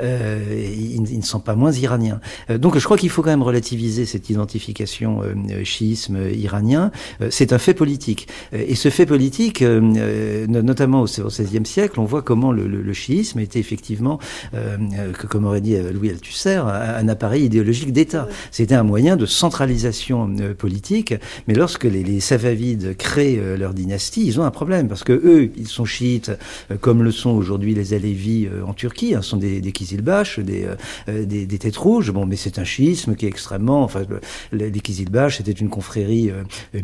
[0.00, 2.20] ils, ils, ne sont pas moins iraniens.
[2.50, 5.22] donc je crois qu'il faut quand même relativiser cette identification
[5.64, 6.90] chiisme iranien.
[7.30, 12.35] c'est un fait politique, et ce fait politique, notamment au XVIe siècle, on voit comment
[12.36, 14.18] comment le, le, le chiisme était effectivement,
[14.52, 14.76] euh,
[15.18, 18.28] que, comme aurait dit Louis Althusser, un, appareil idéologique d'État.
[18.50, 21.14] C'était un moyen de centralisation politique,
[21.48, 25.50] mais lorsque les, les Safavides créent leur dynastie, ils ont un problème, parce que eux,
[25.56, 26.30] ils sont chiites,
[26.82, 30.66] comme le sont aujourd'hui les Alévis en Turquie, hein, sont des, des Kizilbash, des,
[31.08, 34.02] des, des, têtes rouges, bon, mais c'est un chiisme qui est extrêmement, enfin,
[34.52, 36.30] les Kizilbash, c'était une confrérie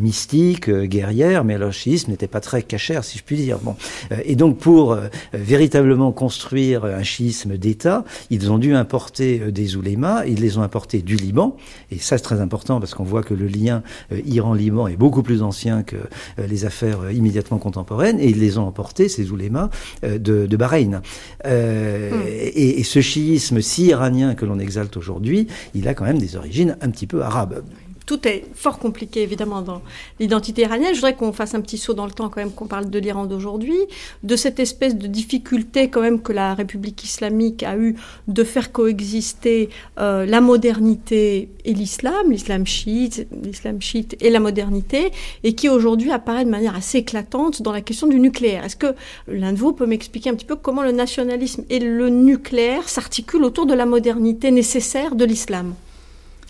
[0.00, 3.58] mystique, guerrière, mais leur chiisme n'était pas très cachère, si je puis dire.
[3.58, 3.76] Bon.
[4.12, 5.08] Euh, et donc, pour euh,
[5.42, 10.62] véritablement construire un chiisme d'État, ils ont dû importer euh, des oulémas, ils les ont
[10.62, 11.56] importés du Liban,
[11.90, 13.82] et ça c'est très important parce qu'on voit que le lien
[14.26, 15.96] Iran-Liban est beaucoup plus ancien que
[16.38, 19.70] les affaires immédiatement contemporaines, et ils les ont importés, ces oulémas,
[20.02, 21.02] de, de Bahreïn.
[21.46, 22.26] Euh, hmm.
[22.26, 26.36] et, et ce chiisme si iranien que l'on exalte aujourd'hui, il a quand même des
[26.36, 27.62] origines un petit peu arabes
[28.06, 29.82] tout est fort compliqué, évidemment, dans
[30.20, 30.90] l'identité iranienne.
[30.90, 32.98] Je voudrais qu'on fasse un petit saut dans le temps, quand même, qu'on parle de
[32.98, 33.78] l'Iran d'aujourd'hui,
[34.22, 37.96] de cette espèce de difficulté, quand même, que la République islamique a eu
[38.28, 45.12] de faire coexister euh, la modernité et l'islam, l'islam chiite, l'islam chiite et la modernité,
[45.44, 48.64] et qui aujourd'hui apparaît de manière assez éclatante dans la question du nucléaire.
[48.64, 48.94] Est-ce que
[49.28, 53.44] l'un de vous peut m'expliquer un petit peu comment le nationalisme et le nucléaire s'articulent
[53.44, 55.74] autour de la modernité nécessaire de l'islam?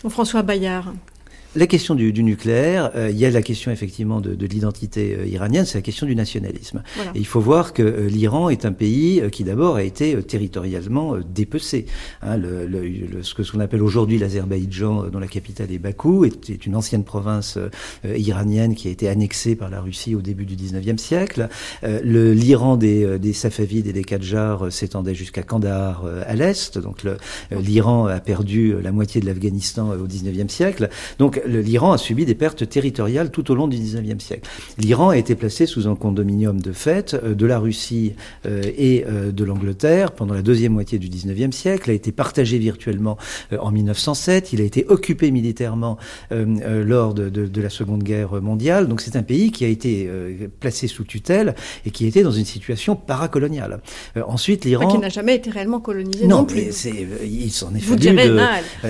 [0.09, 0.93] François Bayard.
[1.55, 5.15] La question du, du nucléaire, euh, il y a la question effectivement de, de l'identité
[5.15, 6.81] euh, iranienne, c'est la question du nationalisme.
[6.95, 7.11] Voilà.
[7.13, 11.17] Et il faut voir que euh, l'Iran est un pays qui d'abord a été territorialement
[11.17, 11.85] dépecé.
[12.23, 16.25] Hein, le, le, ce que ce qu'on appelle aujourd'hui l'Azerbaïdjan, dont la capitale est Bakou,
[16.25, 17.59] est, est une ancienne province
[18.03, 21.49] iranienne qui a été annexée par la Russie au début du 19e siècle.
[21.83, 26.77] L'Iran des, des Safavides et des Qadjars s'étendait jusqu'à Kandahar à l'est.
[26.77, 27.03] Donc
[27.51, 30.89] l'Iran a perdu la moitié de l'Afghanistan au 19e siècle.
[31.19, 34.49] Donc l'Iran a subi des pertes territoriales tout au long du 19e siècle.
[34.77, 38.13] L'Iran a été placé sous un condominium de fait euh, de la Russie
[38.45, 42.57] euh, et euh, de l'Angleterre pendant la deuxième moitié du 19e siècle, a été partagé
[42.57, 43.17] virtuellement
[43.57, 45.97] en 1907, il a été occupé militairement
[46.31, 48.87] lors de, de, de, la Seconde Guerre mondiale.
[48.87, 50.09] Donc c'est un pays qui a été
[50.59, 53.81] placé sous tutelle et qui était dans une situation paracoloniale.
[54.27, 54.87] ensuite, l'Iran...
[54.87, 56.85] Qui n'a jamais été réellement colonisé non, non plus.
[57.23, 58.39] il s'en est fallu de...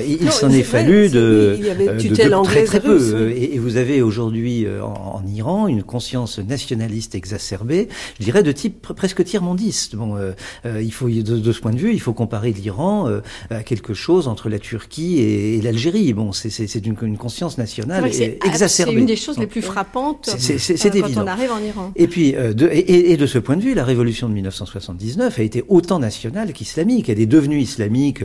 [0.07, 1.55] il s'en est fallu de...
[1.57, 3.29] Il y avait tutelle très très peu.
[3.31, 7.87] Et, et, vous avez aujourd'hui euh, en, en, Iran une conscience nationaliste exacerbée,
[8.19, 9.95] je dirais de type presque tiers-mondiste.
[9.95, 10.31] Bon, euh,
[10.65, 13.63] euh, il faut de, de, ce point de vue, il faut comparer l'Iran euh, à
[13.63, 16.13] quelque chose entre la Turquie et, et l'Algérie.
[16.13, 18.67] Bon, c'est une, une, conscience nationale exacerbée.
[18.67, 21.23] C'est une des choses les plus frappantes c'est quand évident.
[21.23, 21.91] on arrive en Iran.
[21.95, 25.43] Et puis, de, et, et, de ce point de vue, la révolution de 1979 a
[25.43, 27.09] été autant nationale qu'islamique.
[27.09, 28.23] Elle est devenue islamique,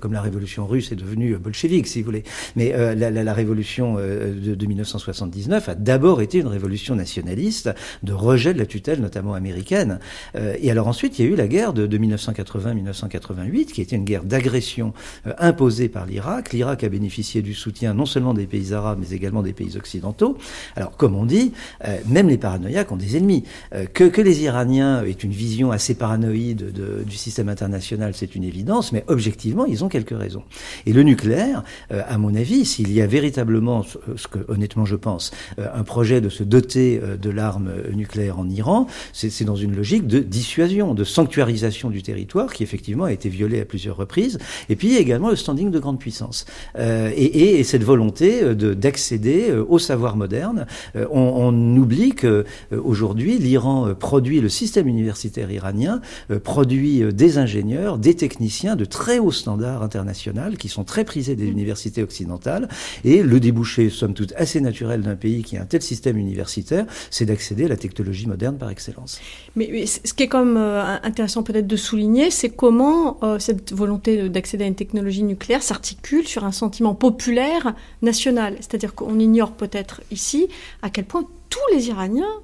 [0.00, 2.24] comme la révolution russe est devenue bolchevique, si vous voulez.
[2.56, 6.94] Mais la, la, la révolution révolution euh, de, de 1979 a d'abord été une révolution
[6.94, 7.70] nationaliste
[8.02, 9.98] de rejet de la tutelle, notamment américaine.
[10.34, 13.96] Euh, et alors ensuite, il y a eu la guerre de, de 1980-1988, qui était
[13.96, 14.94] une guerre d'agression
[15.26, 16.52] euh, imposée par l'Irak.
[16.52, 20.38] L'Irak a bénéficié du soutien non seulement des pays arabes, mais également des pays occidentaux.
[20.76, 21.52] Alors, comme on dit,
[22.06, 23.44] même les paranoïaques ont des ennemis.
[23.94, 28.44] que, que les Iraniens aient une vision assez paranoïde de, du système international, c'est une
[28.44, 30.44] évidence, mais objectivement, ils ont quelques raisons.
[30.86, 33.49] Et le nucléaire, à mon avis, s'il y a véritablement
[34.16, 38.38] ce que honnêtement je pense, euh, un projet de se doter euh, de l'arme nucléaire
[38.38, 43.12] en Iran, c'est dans une logique de dissuasion, de sanctuarisation du territoire qui effectivement a
[43.12, 46.44] été violé à plusieurs reprises, et puis également le standing de grande puissance.
[46.78, 50.66] Euh, et, et, cette volonté d'accéder au savoir moderne.
[50.94, 56.00] On, on, oublie que aujourd'hui l'Iran produit le système universitaire iranien,
[56.42, 61.46] produit des ingénieurs, des techniciens de très haut standard international qui sont très prisés des
[61.46, 62.68] universités occidentales,
[63.04, 66.86] et le débouché, somme toute, assez naturel d'un pays qui a un tel système universitaire,
[67.10, 69.20] c'est d'accéder à la technologie moderne par excellence.
[69.56, 73.38] Mais, mais ce qui est quand même euh, intéressant peut-être de souligner, c'est comment euh,
[73.38, 78.56] cette volonté d'accéder à une technologie nucléaire s'articule sur un sentiment populaire national.
[78.60, 80.48] C'est-à-dire qu'on ignore peut-être ici
[80.82, 82.40] à quel point tous les Iraniens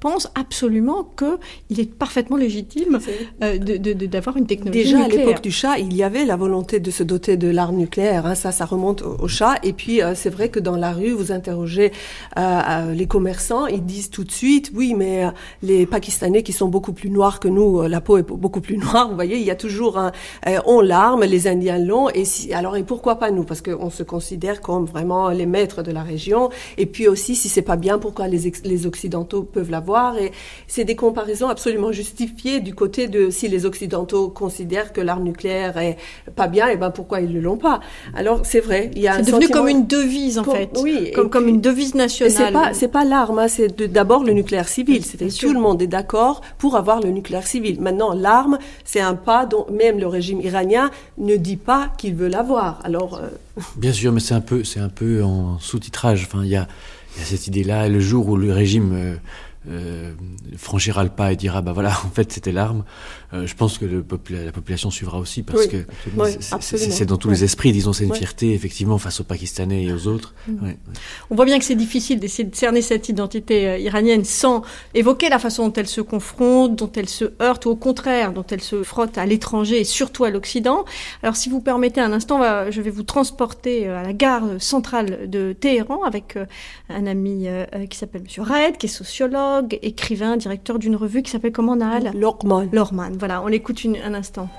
[0.00, 2.98] pense absolument qu'il est parfaitement légitime
[3.42, 5.22] euh, d'avoir une technologie Déjà, nucléaire.
[5.22, 8.26] à l'époque du chat, il y avait la volonté de se doter de l'arme nucléaire.
[8.26, 9.56] Hein, ça, ça remonte au, au chat.
[9.62, 11.92] Et puis, euh, c'est vrai que dans la rue, vous interrogez
[12.38, 15.30] euh, les commerçants, ils disent tout de suite, oui, mais euh,
[15.62, 18.76] les Pakistanais qui sont beaucoup plus noirs que nous, euh, la peau est beaucoup plus
[18.84, 19.08] noire.
[19.08, 20.12] Vous voyez, il y a toujours un,
[20.46, 22.08] euh, on l'arme, les Indiens l'ont.
[22.10, 23.44] Et si, alors, et pourquoi pas nous?
[23.44, 26.50] Parce qu'on se considère comme vraiment les maîtres de la région.
[26.78, 30.18] Et puis aussi, si c'est pas bien, pourquoi les, les Occidentaux peuvent peuvent l'avoir.
[30.18, 30.32] Et
[30.66, 35.78] c'est des comparaisons absolument justifiées du côté de si les Occidentaux considèrent que l'arme nucléaire
[35.78, 35.96] est
[36.36, 37.80] pas bien, et ben pourquoi ils ne l'ont pas?
[38.14, 41.30] Alors c'est vrai, il y a c'est devenu comme une devise en fait, oui, comme,
[41.30, 42.34] comme une devise nationale.
[42.36, 45.04] C'est pas c'est pas l'arme, hein, c'est d'abord le nucléaire civil.
[45.04, 47.80] C'est tout le monde est d'accord pour avoir le nucléaire civil.
[47.80, 52.28] Maintenant l'arme, c'est un pas dont même le régime iranien ne dit pas qu'il veut
[52.28, 52.80] l'avoir.
[52.84, 53.28] Alors euh,
[53.76, 56.26] bien sûr, mais c'est un peu c'est un peu en sous-titrage.
[56.26, 56.66] Enfin il y a
[57.16, 59.16] il y a cette idée-là, le jour où le régime euh,
[60.56, 62.84] franchira le pas et dira bah voilà en fait c'était l'arme
[63.32, 65.86] euh, je pense que le la population suivra aussi parce que
[66.60, 70.06] c'est dans tous les esprits disons c'est une fierté effectivement face aux Pakistanais et aux
[70.08, 70.34] autres.
[70.48, 70.70] Mm.
[71.30, 74.62] on voit bien que c'est difficile d'essayer de cerner cette identité euh, iranienne sans
[74.94, 78.44] évoquer la façon dont elle se confronte dont elle se heurte ou au contraire dont
[78.50, 80.84] elle se frotte à l'étranger et surtout à l'Occident.
[81.22, 82.40] Alors si vous permettez un instant
[82.70, 86.36] je vais vous transporter à la gare centrale de Téhéran avec
[86.88, 87.46] un ami
[87.88, 92.12] qui s'appelle Monsieur Raed qui est sociologue écrivain, directeur d'une revue qui s'appelle comment Nahal?
[92.14, 92.68] Lorman.
[92.72, 94.49] Lorman, voilà, on l'écoute un instant.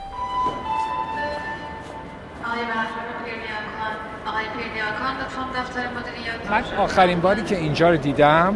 [6.50, 8.54] من آخرین باری که اینجا رو دیدم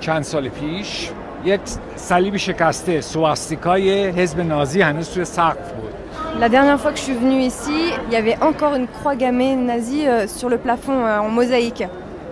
[0.00, 1.10] چند سال پیش
[1.44, 1.60] یک
[1.96, 5.86] صلیب شکسته سواستیکای حزب نازی هنوز توی سقف بود
[6.40, 9.56] La dernière fois que je suis venue ici, il y avait encore une croix gammée
[9.56, 11.84] nazie euh, sur le plafond euh, en mosaïque.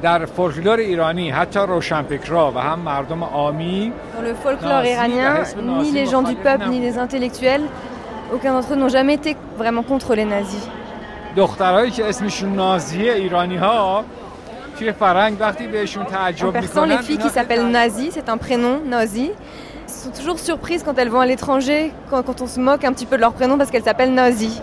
[0.02, 5.34] در فولکلور ایرانی حتی روشنفکرا و هم مردم عامی Dans le folklore iranien,
[5.82, 7.66] ni les gens du peuple ni les intellectuels,
[8.34, 10.68] aucun d'entre eux n'ont jamais été vraiment contre les nazis.
[11.36, 14.04] دخترهایی که اسمشون نازیه ایرانی ها
[14.78, 19.30] توی فرنگ وقتی بهشون تعجب میکنن les filles qui s'appellent Nazi, c'est un prénom, Nazi,
[19.89, 23.05] sont toujours surprises quand elles vont à l'étranger, quand, quand, on se moque un petit
[23.05, 24.61] peu de leur prénom parce qu'elles s'appellent Nazi.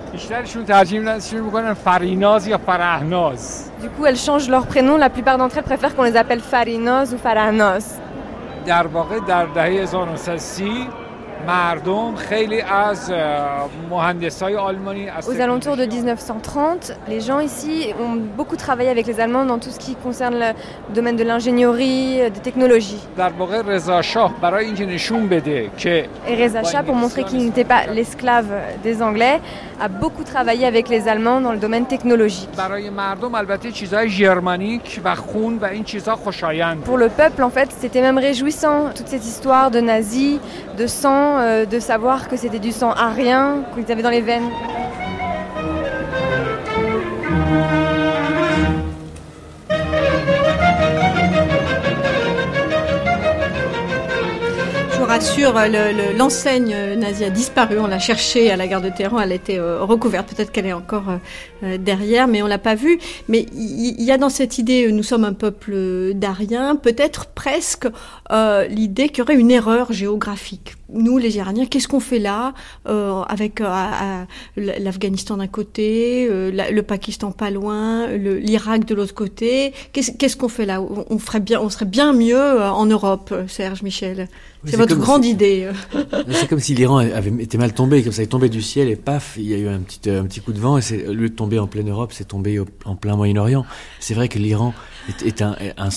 [3.81, 4.97] Du coup, elles changent leur prénom.
[4.97, 7.85] La plupart d'entre elles préfèrent qu'on les appelle Farinos ou Faranos.
[15.29, 19.70] Aux alentours de 1930, les gens ici ont beaucoup travaillé avec les Allemands dans tout
[19.70, 23.07] ce qui concerne le domaine de l'ingénierie, des technologies.
[26.29, 28.46] Et Reza Shah, pour montrer qu'il n'était pas l'esclave
[28.83, 29.40] des Anglais,
[29.81, 32.49] a beaucoup travaillé avec les Allemands dans le domaine technologique.
[36.85, 40.38] Pour le peuple, en fait, c'était même réjouissant, toute cette histoire de nazis,
[40.77, 44.51] de sang, euh, de savoir que c'était du sang arien qu'ils avaient dans les veines.
[55.16, 55.55] Rassure,
[56.14, 57.79] l'enseigne nazie a disparu.
[57.79, 59.18] On l'a cherchée à la gare de Téhéran.
[59.18, 60.29] Elle était euh, recouverte.
[60.29, 61.05] Peut-être qu'elle est encore
[61.62, 62.98] euh, derrière, mais on l'a pas vue.
[63.26, 67.88] Mais il y, a dans cette idée, nous sommes un peuple d'Ariens, peut-être presque
[68.68, 72.55] l'idée qu'il y aurait une erreur géographique nous, les Iraniens, qu'est-ce qu'on fait là
[72.88, 74.24] euh, avec euh,
[74.57, 80.66] l'Afghanistan d'un côté, euh, le Pakistan pas loin, l'Irak de l'autre côté Qu'est-ce qu'on fait
[80.66, 80.81] là?
[80.81, 84.29] On, ferait bien, on serait bien mieux en Europe, Serge Michel?
[84.66, 85.68] C'est votre grande idée.
[86.31, 88.96] c'est comme si l'Iran avait été mal tombé, comme ça est tombé du ciel et
[88.96, 91.14] paf, il y a eu un petit, un petit coup de vent et c'est, au
[91.14, 93.64] lieu de tomber en pleine Europe, c'est tombé en plein Moyen-Orient.
[94.00, 94.74] C'est vrai que l'Iran
[95.25, 95.57] est, un,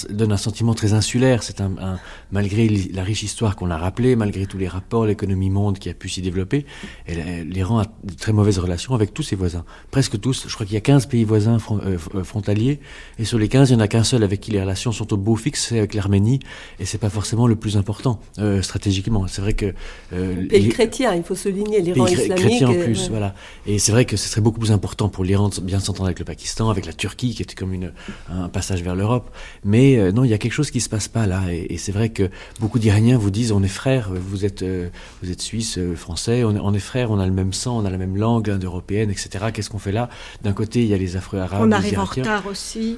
[0.10, 1.44] donne un sentiment très insulaire.
[1.44, 2.00] C'est un,
[2.32, 5.94] malgré la riche histoire qu'on a rappelée, malgré tous les rapports, l'économie monde qui a
[5.94, 6.66] pu s'y développer,
[7.08, 9.66] l'Iran a de très mauvaises relations avec tous ses voisins.
[9.92, 10.46] Presque tous.
[10.48, 12.80] Je crois qu'il y a 15 pays voisins euh, euh, frontaliers,
[13.18, 15.12] et sur les 15, il n'y en a qu'un seul avec qui les relations sont
[15.14, 16.40] au beau fixe, c'est avec l'Arménie,
[16.80, 19.28] et c'est pas forcément le plus important euh, stratégiquement.
[19.28, 19.74] C'est vrai que
[20.14, 22.36] euh, pays chrétien, il faut souligner l'Iran islamique.
[22.36, 23.34] Chrétien en plus, voilà.
[23.66, 26.20] Et c'est vrai que ce serait beaucoup plus important pour l'Iran de bien s'entendre avec
[26.20, 27.92] le Pakistan, avec la Turquie, qui était comme une,
[28.30, 29.32] un passage vers l'Europe.
[29.66, 31.42] Mais euh, non, il y a quelque chose qui se passe pas là.
[31.52, 34.90] Et, c'est vrai que beaucoup d'Iraniens vous disent on est frères, vous êtes, euh,
[35.24, 37.80] vous êtes suisse, euh, français, on est, on est, frères, on a le même sang,
[37.80, 39.46] on a la même langue indo-européenne, etc.
[39.54, 40.10] Qu'est-ce qu'on fait là?
[40.44, 41.62] D'un côté, il y a les Afro-Arabes.
[41.64, 42.98] On arrive en retard aussi.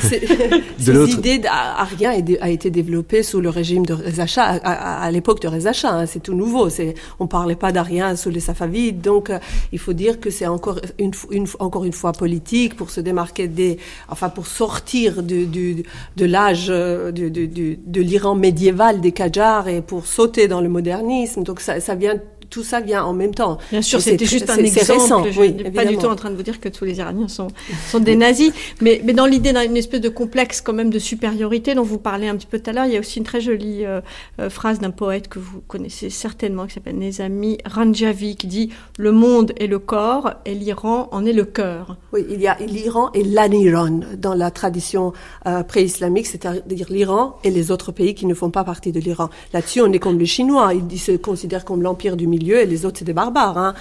[0.00, 5.48] Cette idée d'Arien a été développée sous le régime de Reza Shah, à, l'époque de
[5.48, 5.92] Reza Shah.
[5.92, 6.70] Hein, c'est tout nouveau.
[6.70, 9.02] C'est, on parlait pas d'Arien sous les Safavides.
[9.02, 9.30] Donc,
[9.72, 13.46] il faut dire que c'est encore une, une, encore une fois politique pour se démarquer
[13.46, 20.48] des, enfin, pour sortir de l'âge euh, de, l'Iran médiéval des Qajars et pour sauter
[20.48, 21.42] dans le modernisme.
[21.42, 22.16] Donc ça, vient
[22.50, 23.58] tout ça vient en même temps.
[23.70, 25.00] Bien sûr, c'était juste un exemple.
[25.00, 27.28] Récent, je oui, pas du tout en train de vous dire que tous les Iraniens
[27.28, 27.48] sont,
[27.88, 31.74] sont des nazis, mais, mais dans l'idée d'une espèce de complexe quand même de supériorité
[31.74, 33.40] dont vous parlez un petit peu tout à l'heure, il y a aussi une très
[33.40, 34.00] jolie euh,
[34.40, 39.12] euh, phrase d'un poète que vous connaissez certainement, qui s'appelle Nezami Ranjavi, qui dit «Le
[39.12, 41.96] monde est le corps et l'Iran en est le cœur».
[42.12, 45.12] Oui, il y a l'Iran et l'Aniran dans la tradition
[45.46, 49.30] euh, pré-islamique, c'est-à-dire l'Iran et les autres pays qui ne font pas partie de l'Iran.
[49.52, 52.26] Là-dessus, on est comme les Chinois, ils, se considèrent comme l'empire du
[52.62, 53.58] et les autres, c'est des barbares.
[53.58, 53.74] Hein.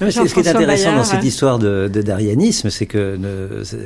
[0.00, 3.18] Ce qui est intéressant dans cette histoire de, d'arianisme, c'est que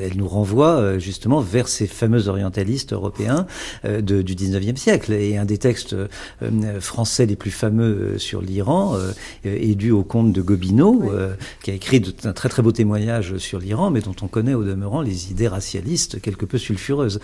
[0.03, 3.47] elle nous renvoie euh, justement vers ces fameux orientalistes européens
[3.85, 5.13] euh, de, du 19e siècle.
[5.13, 8.97] Et un des textes euh, français les plus fameux sur l'Iran
[9.45, 11.11] est dû au comte de Gobineau,
[11.63, 14.65] qui a écrit un très très beau témoignage sur l'Iran, mais dont on connaît au
[14.65, 17.21] demeurant les idées racialistes quelque peu sulfureuses.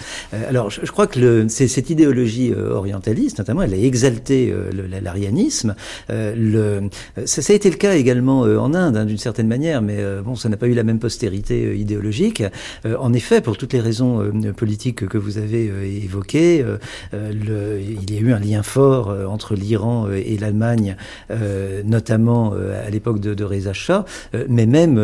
[0.49, 4.55] alors je, crois que le, cette idéologie orientaliste, notamment, elle a exalté
[5.03, 5.75] l'arianisme.
[6.09, 6.89] le,
[7.25, 9.97] ça, ça a été le cas également euh, en Inde, hein, d'une certaine manière, mais
[9.99, 12.43] euh, bon, ça n'a pas eu la même postérité euh, idéologique.
[12.85, 15.67] en effet, pour toutes les raisons politiques que vous avez
[16.05, 16.65] évoquées,
[17.13, 20.97] il y a eu un lien fort entre l'Iran et l'Allemagne,
[21.85, 24.05] notamment à l'époque de, de Reza Shah,
[24.49, 24.99] mais même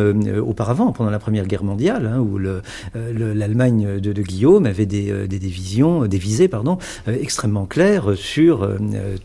[0.45, 6.19] auparavant, pendant la Première Guerre mondiale, hein, où l'Allemagne de, Guillaume avait des, visions, des
[6.19, 8.69] visées, pardon, extrêmement claires sur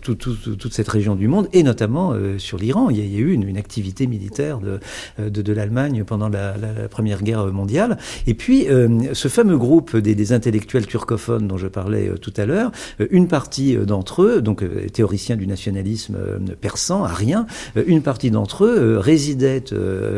[0.01, 2.89] tout, tout, toute cette région du monde, et notamment sur l'Iran.
[2.89, 4.80] Il, y a eu une activité militaire de,
[5.20, 6.54] euh, de, de l'Allemagne pendant la,
[6.89, 7.97] Première Guerre mondiale.
[8.28, 12.45] Et puis, euh, ce fameux groupe des, intellectuels turcophones dont je parlais euh, tout à
[12.45, 12.72] l'heure,
[13.12, 16.18] une partie d'entre eux, donc théoriciens du nationalisme
[16.62, 17.45] persan, arien,
[17.88, 19.64] une partie d'entre eux résidaient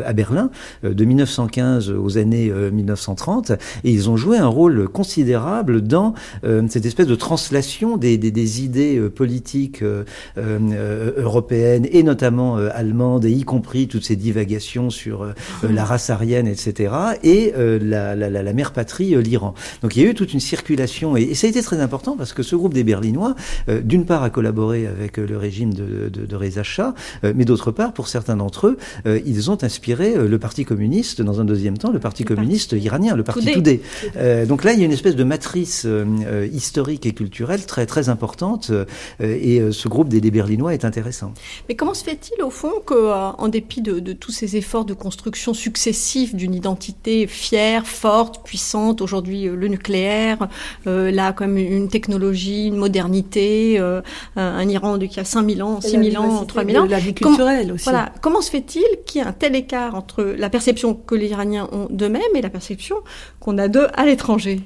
[0.06, 0.50] à Berlin
[0.84, 6.14] de 1915 aux années 1930 et ils ont joué un rôle considérable dans
[6.68, 9.84] cette espèce de translation des, des, des idées politiques
[10.38, 16.10] européennes et notamment allemandes et y compris toutes ces divagations sur euh, euh, la race
[16.10, 16.94] aryenne, etc.,
[17.24, 19.54] et euh, la, la, la, mère patrie, l'Iran.
[19.82, 22.34] Donc il y a eu toute une circulation, et, ça a été très important parce
[22.34, 23.36] que ce groupe des Berlinois,
[23.84, 26.94] d'une part, a collaboré avec le régime de, de, de Reza Shah,
[27.24, 28.78] mais d'autre part, pour certains d'entre eux,
[29.26, 33.24] ils ont inspiré le Parti communiste, dans un deuxième temps, le Parti communiste iranien, le
[33.24, 33.82] Parti Toudé.
[34.48, 35.88] donc là, il y a une espèce de matrice
[36.54, 38.72] historique et culturelle très très importante,
[39.20, 41.34] et ce groupe des, des Berlinois est intéressant.
[41.68, 46.36] Mais comment se fait-il, au fond, qu'en dépit de, tous ces efforts de construction successifs
[46.36, 50.50] d'une identité fière, forte, puissante, aujourd'hui euh, le nucléaire,
[50.88, 54.02] euh, là quand même une technologie, une modernité, euh,
[54.36, 56.86] un Iran qui a 5000 ans, 6000 ans, 3000 ans.
[56.86, 57.86] La vie culturelle aussi.
[57.86, 58.12] Voilà.
[58.22, 61.70] Comment se fait-il qu'il y ait un tel écart entre la perception que les Iraniens
[61.72, 62.98] ont d'eux-mêmes et la perception
[63.40, 64.60] qu'on a d'eux à l'étranger?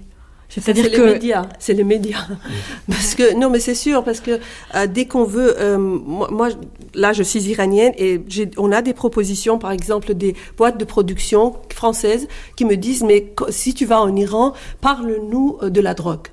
[0.49, 2.27] C'est-à-dire que les médias, c'est les médias.
[2.89, 4.39] parce que non, mais c'est sûr, parce que
[4.75, 6.49] euh, dès qu'on veut, euh, moi,
[6.95, 8.19] là, je suis iranienne et
[8.57, 13.31] on a des propositions, par exemple, des boîtes de production françaises qui me disent, mais
[13.49, 16.27] si tu vas en Iran, parle-nous euh, de la drogue.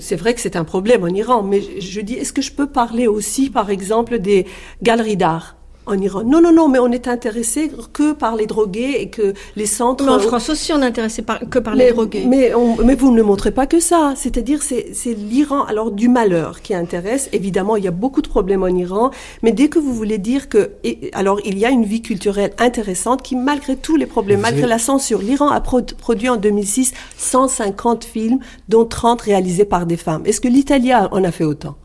[0.00, 2.66] C'est vrai que c'est un problème en Iran, mais je dis, est-ce que je peux
[2.66, 4.46] parler aussi, par exemple, des
[4.82, 5.56] galeries d'art?
[5.86, 6.22] En Iran.
[6.24, 10.04] Non, non, non, mais on est intéressé que par les drogués et que les centres.
[10.04, 12.24] Mais en France aussi, on est intéressé par, que par les drogués.
[12.26, 12.52] Mais,
[12.84, 14.14] mais vous ne montrez pas que ça.
[14.16, 17.28] C'est-à-dire, c'est, c'est l'Iran, alors du malheur qui intéresse.
[17.32, 19.10] Évidemment, il y a beaucoup de problèmes en Iran,
[19.42, 20.72] mais dès que vous voulez dire que,
[21.12, 24.78] alors il y a une vie culturelle intéressante qui, malgré tous les problèmes, malgré la
[24.78, 30.22] censure, l'Iran a produit en 2006 150 films, dont 30 réalisés par des femmes.
[30.26, 31.76] Est-ce que l'Italie en a fait autant?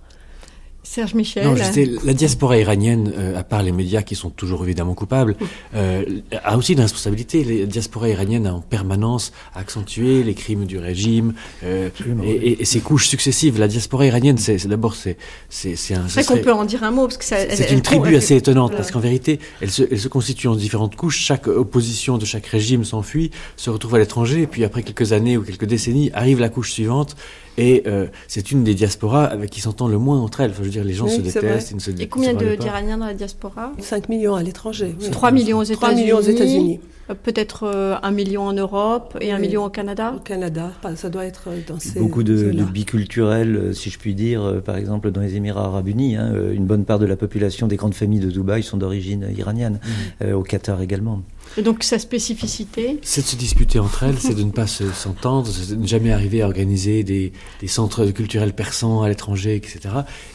[0.92, 1.46] Serge Michel.
[1.46, 1.56] Non,
[2.04, 5.38] la diaspora iranienne, euh, à part les médias qui sont toujours évidemment coupables,
[5.74, 6.04] euh,
[6.44, 7.46] a aussi une responsabilité.
[7.46, 11.34] La diaspora iranienne a en permanence accentué les crimes du régime
[11.64, 11.90] euh,
[12.26, 13.58] et, et, ses couches successives.
[13.58, 15.16] La diaspora iranienne, c'est d'abord c'est
[15.48, 16.10] c'est c'est un.
[16.10, 18.92] C'est qu'on peut en dire un mot parce que c'est une tribu assez étonnante parce
[18.92, 21.20] qu'en vérité, elle se elle se constitue en différentes couches.
[21.20, 25.38] Chaque opposition de chaque régime s'enfuit, se retrouve à l'étranger et puis après quelques années
[25.38, 27.16] ou quelques décennies arrive la couche suivante
[27.62, 30.50] et euh, c'est une des diasporas avec qui s'entend le moins entre elles.
[30.50, 33.06] Enfin, je veux dire, les gens se détestent, ils ne se Et combien d'Iraniens dans
[33.06, 33.74] la diaspora?
[33.80, 34.96] 5 millions à l'étranger.
[35.12, 36.80] 3 millions aux États-Unis.
[37.10, 40.14] Euh, peut-être euh, un million en Europe et un million au Canada?
[40.18, 42.00] Au Canada, ça doit être dans ces.
[42.00, 44.62] Beaucoup de, de biculturels, si je puis dire.
[44.66, 47.76] Par exemple, dans les Émirats Arabes Unis, hein, une bonne part de la population des
[47.76, 49.80] grandes familles de Dubaï sont d'origine iranienne.
[50.22, 50.34] Mmh.
[50.34, 51.22] au Qatar également.
[51.58, 55.48] Et donc sa spécificité C'est de se disputer entre elles, c'est de ne pas s'entendre,
[55.48, 59.80] c'est de ne jamais arriver à organiser des, des centres culturels persans à l'étranger, etc.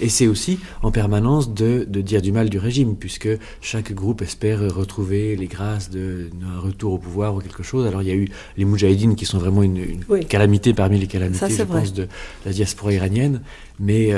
[0.00, 3.28] Et c'est aussi en permanence de, de, dire du mal du régime, puisque
[3.60, 7.86] chaque groupe espère retrouver les grâces d'un retour au pouvoir ou quelque chose.
[7.86, 11.06] Alors il y a eu les Moudjahidines qui sont vraiment une, une calamité parmi les
[11.06, 12.08] calamités, je pense, de
[12.44, 13.40] la diaspora iranienne.
[13.78, 14.12] Mais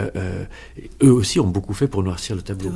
[1.03, 2.71] eux aussi ont beaucoup fait pour noircir le tableau.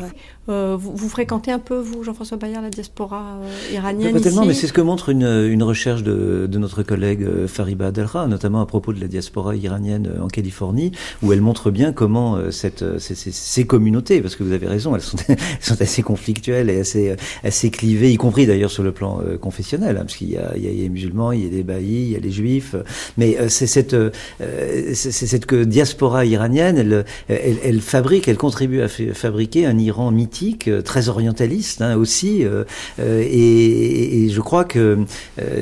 [0.47, 3.39] Vous, vous, fréquentez un peu, vous, Jean-François Bayard, la diaspora
[3.73, 7.47] iranienne Pas tellement, mais c'est ce que montre une, une recherche de, de, notre collègue
[7.47, 11.93] Fariba Adelra, notamment à propos de la diaspora iranienne en Californie, où elle montre bien
[11.93, 16.03] comment cette, ces, ces, communautés, parce que vous avez raison, elles sont, elles sont assez
[16.03, 17.15] conflictuelles et assez,
[17.45, 20.39] assez clivées, y compris d'ailleurs sur le plan confessionnel, hein, parce qu'il y, y, y
[20.39, 22.75] a, les musulmans, il y a les baillis, il y a les juifs,
[23.17, 23.97] mais c'est cette,
[24.41, 30.69] c'est cette diaspora iranienne, elle, elle, elle, fabrique, elle contribue à fabriquer un Iran mythique,
[30.69, 32.65] euh, très orientaliste hein, aussi, euh,
[33.01, 34.99] euh, et, et, je crois que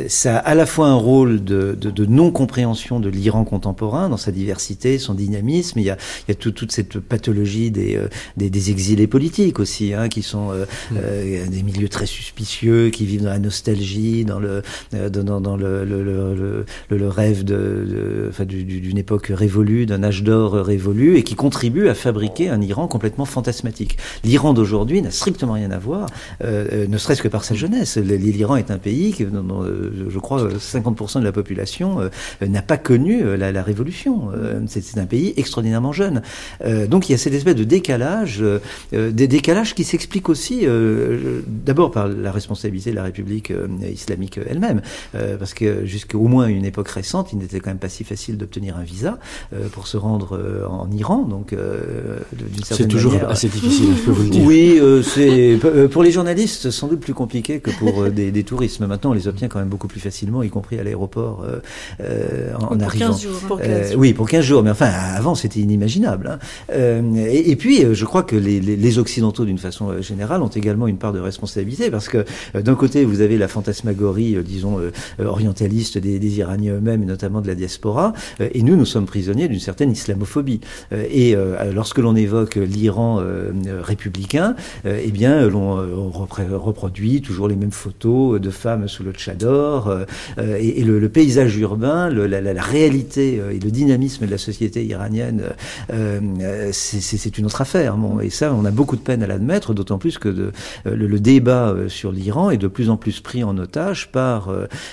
[0.09, 4.17] ça a à la fois un rôle de, de, de non-compréhension de l'Iran contemporain dans
[4.17, 5.79] sa diversité, son dynamisme.
[5.79, 5.97] Il y a,
[6.27, 8.01] il y a tout, toute cette pathologie des,
[8.37, 10.97] des, des, exilés politiques aussi, hein, qui sont mmh.
[11.49, 16.03] des milieux très suspicieux, qui vivent dans la nostalgie, dans le dans, dans le, le,
[16.03, 21.35] le, le, rêve de, de enfin, d'une époque révolue, d'un âge d'or révolu, et qui
[21.35, 23.99] contribue à fabriquer un Iran complètement fantasmatique.
[24.25, 26.07] L'Iran d'aujourd'hui n'a strictement rien à voir,
[26.45, 27.97] euh, euh ne serait-ce que par sa jeunesse.
[27.97, 32.09] L'Iran est un pays que, dont, je crois, 50% de la population euh,
[32.47, 34.31] n'a pas connu euh, la, la révolution.
[34.67, 36.23] C'est un pays extraordinairement jeune.
[36.89, 38.43] donc il y a cette espèce de décalage,
[38.93, 40.67] des décalages qui s'expliquent aussi
[41.47, 43.53] d'abord par la responsabilité de la République
[43.93, 44.83] islamique elle-même,
[45.39, 48.77] parce que jusqu'au moins une époque récente, il n'était quand même pas si facile d'obtenir
[48.77, 49.19] un visa
[49.73, 51.23] pour se rendre en Iran.
[51.23, 51.55] Donc
[52.65, 54.45] c'est toujours assez difficile, je peux vous le dire.
[54.45, 58.31] Oui, euh, c'est euh, pour les journalistes sans doute plus compliqué que pour euh, des,
[58.31, 58.81] des, touristes.
[58.81, 61.45] Mais maintenant, on les obtient quand même beaucoup plus facilement, y compris à l'aéroport
[62.01, 63.07] euh, en, pour arrivant.
[63.09, 63.41] 15 jours.
[63.47, 64.01] Pour 15 jours.
[64.01, 64.63] oui, pour 15 jours.
[64.63, 66.39] Mais enfin, avant, c'était inimaginable.
[66.71, 67.03] Hein.
[67.17, 70.87] Et, et, puis, je crois que les, les, les Occidentaux, d'une façon générale, ont également
[70.87, 72.25] une part de responsabilité parce que
[72.55, 74.79] d'un côté, vous avez la fantasmagorie, disons,
[75.19, 79.49] orientaliste des, des Iraniens eux-mêmes, et notamment de la diaspora, et nous, nous sommes prisonniers
[79.49, 80.61] d'une certaine islamophobie.
[80.93, 81.37] Et
[81.73, 83.51] lorsque l'on évoque l'Iran euh,
[83.83, 84.55] républicain,
[84.87, 89.95] euh, eh bien, l'on reproduit toujours les mêmes photos de femmes sous le tchador,
[90.39, 94.39] et, et le, le, paysage urbain, le, la, la, réalité et le dynamisme de la
[94.39, 95.43] société iranienne,
[96.73, 97.97] c'est une autre affaire.
[97.97, 100.53] Bon, et ça, on a beaucoup de peine à l'admettre, d'autant plus que de,
[100.85, 104.53] le, le, débat sur l'Iran est de plus en plus pris en otage par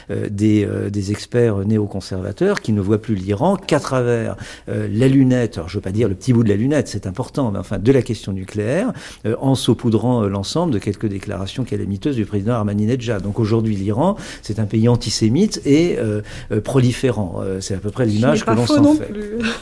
[0.10, 4.36] des, des experts néoconservateurs qui ne voient plus l'Iran qu'à travers
[4.68, 7.80] la lunette, veux pas dire le petit bout de la lunette, c'est important, mais enfin
[7.80, 8.94] de la question nucléaire,
[9.26, 13.22] euh, en saupoudrant euh, l'ensemble de quelques déclarations calamiteuses du président Ahmadinejad.
[13.22, 16.22] Donc aujourd'hui, l'Iran, c'est un pays antisémite et euh,
[16.52, 17.42] euh proliférant.
[17.42, 19.12] Euh, c'est à peu près l'image que l'on s'en fait.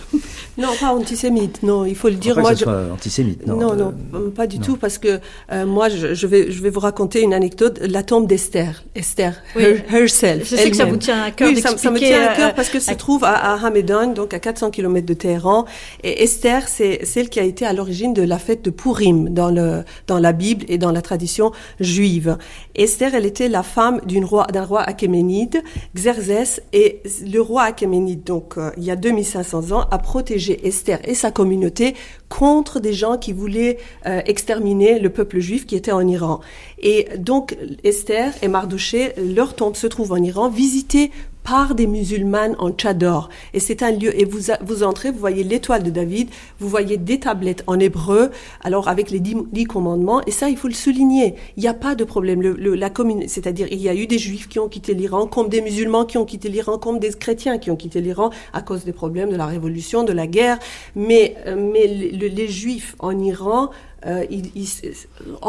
[0.58, 1.64] non, pas antisémite.
[1.64, 2.36] Non, il faut le dire.
[2.36, 2.64] Moi, moi, je...
[2.64, 3.46] soit antisémite.
[3.46, 3.94] Non, non, non
[4.36, 4.66] pas du non.
[4.66, 5.20] tout, parce que
[5.66, 7.80] moi, je, je, vais, je vais vous raconter une anecdote.
[7.82, 9.64] La tombe d'Esther, Esther, oui.
[9.64, 10.50] her, herself.
[10.50, 12.56] Je sais que ça vous tient à cœur oui, ça, ça, me tient à cœur
[12.56, 15.66] parce que se trouve à, à Hamedan, donc à 400 km de Téhéran.
[16.08, 19.50] Et Esther, c'est celle qui a été à l'origine de la fête de Purim dans,
[19.50, 22.38] la Bible et dans la tradition juive.
[22.76, 25.64] Esther, elle était la femme d'un roi, roi achéménide,
[25.96, 31.00] Xerxès, et le roi achéménide, donc euh, il y a 2500 ans, a protégé Esther
[31.06, 31.96] et sa communauté
[32.30, 36.40] contre des gens qui voulaient euh, exterminer le peuple juif qui était en Iran.
[36.78, 41.10] Et donc Esther et Mardoché, leur tombe se trouve en Iran, visitée
[41.46, 43.30] par des musulmanes en Tchador.
[43.54, 46.28] Et c'est un lieu, et vous, vous entrez, vous voyez l'étoile de David,
[46.60, 48.32] vous voyez des tablettes en hébreu,
[48.62, 51.36] alors avec les dix, dix commandements, et ça, il faut le souligner.
[51.56, 52.42] Il n'y a pas de problème.
[52.42, 55.28] Le, le, la commune, c'est-à-dire, il y a eu des juifs qui ont quitté l'Iran,
[55.28, 58.62] comme des musulmans qui ont quitté l'Iran, comme des chrétiens qui ont quitté l'Iran à
[58.62, 60.58] cause des problèmes de la révolution, de la guerre.
[60.96, 63.70] Mais, euh, mais les, les juifs en Iran,
[64.06, 64.68] euh, ils, ils,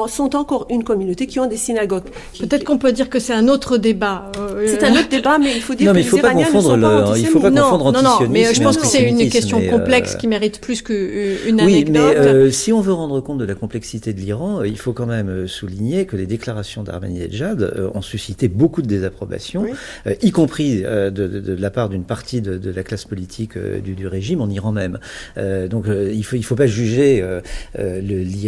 [0.08, 2.04] sont encore une communauté qui ont des synagogues.
[2.38, 4.30] Peut-être qu'on peut dire que c'est un autre débat.
[4.38, 6.22] Euh, c'est un autre débat, mais il faut dire non, que mais il faut les
[6.22, 8.54] pas Iraniens confondre ne sont le, pas il faut pas confondre non, non, non, mais
[8.54, 11.94] je pense que c'est une question mais, complexe euh, qui mérite plus qu'une Oui, anecdote.
[11.94, 14.92] mais euh, si on veut rendre compte de la complexité de l'Iran, euh, il faut
[14.92, 19.70] quand même euh, souligner que les déclarations d'Ahmadinejad euh, ont suscité beaucoup de désapprobation, Oui.
[20.06, 23.04] euh, y compris euh, de, de, de la part d'une partie de, de, la classe
[23.04, 24.98] politique euh, du, du, régime en Iran même.
[25.36, 27.24] Euh, donc il faut il faut pas juger
[27.78, 28.45] l'Iran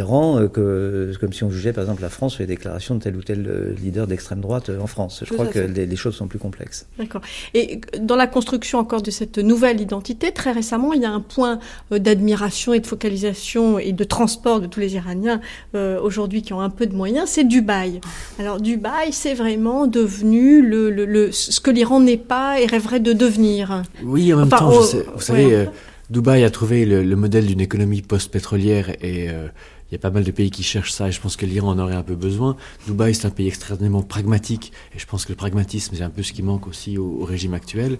[0.52, 3.22] que, comme si on jugeait par exemple la France sur les déclarations de tel ou
[3.22, 5.20] tel leader d'extrême droite en France.
[5.22, 6.86] Je Tout crois que les, les choses sont plus complexes.
[6.98, 7.20] D'accord.
[7.54, 11.20] Et dans la construction encore de cette nouvelle identité, très récemment, il y a un
[11.20, 11.58] point
[11.92, 15.40] euh, d'admiration et de focalisation et de transport de tous les Iraniens
[15.74, 18.00] euh, aujourd'hui qui ont un peu de moyens, c'est Dubaï.
[18.38, 23.00] Alors Dubaï, c'est vraiment devenu le, le, le, ce que l'Iran n'est pas et rêverait
[23.00, 23.82] de devenir.
[24.02, 25.54] Oui, en même enfin, temps, oh, sais, vous savez, ouais.
[25.54, 25.66] euh,
[26.10, 29.48] Dubaï a trouvé le, le modèle d'une économie post-pétrolière et euh,
[29.90, 31.70] il y a pas mal de pays qui cherchent ça et je pense que l'Iran
[31.70, 32.56] en aurait un peu besoin.
[32.86, 36.22] Dubaï, c'est un pays extrêmement pragmatique et je pense que le pragmatisme, c'est un peu
[36.22, 37.98] ce qui manque aussi au, régime actuel.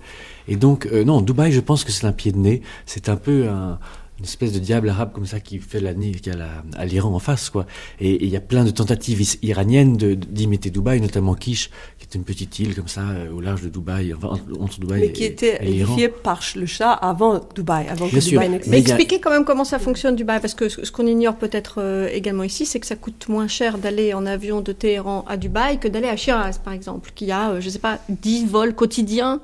[0.48, 2.62] Et donc, euh, non, Dubaï, je pense que c'est un pied de nez.
[2.86, 3.78] C'est un peu un,
[4.18, 6.34] une espèce de diable arabe comme ça qui fait la qui a
[6.76, 7.66] à l'Iran en face quoi.
[8.00, 12.24] Et il y a plein de tentatives iraniennes d'imiter Dubaï, notamment Kish, qui est une
[12.24, 16.08] petite île comme ça euh, au large de Dubaï, entre Dubaï Mais qui était édifiée
[16.08, 18.70] par le Shah avant Dubaï, avant que Dubaï n'existe.
[18.70, 22.08] Mais expliquez quand même comment ça fonctionne Dubaï, parce que ce qu'on ignore peut-être euh,
[22.12, 25.78] également ici, c'est que ça coûte moins cher d'aller en avion de Téhéran à Dubaï
[25.78, 29.40] que d'aller à Shiraz, par exemple, qui a, euh, je sais pas, 10 vols quotidiens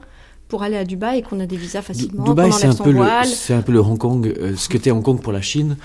[0.55, 2.23] pour aller à Dubaï et qu'on a des visas facilement.
[2.23, 4.93] Dubaï, c'est un, peu le, c'est un peu le Hong Kong, euh, ce que était
[4.93, 5.77] Hong Kong pour la Chine,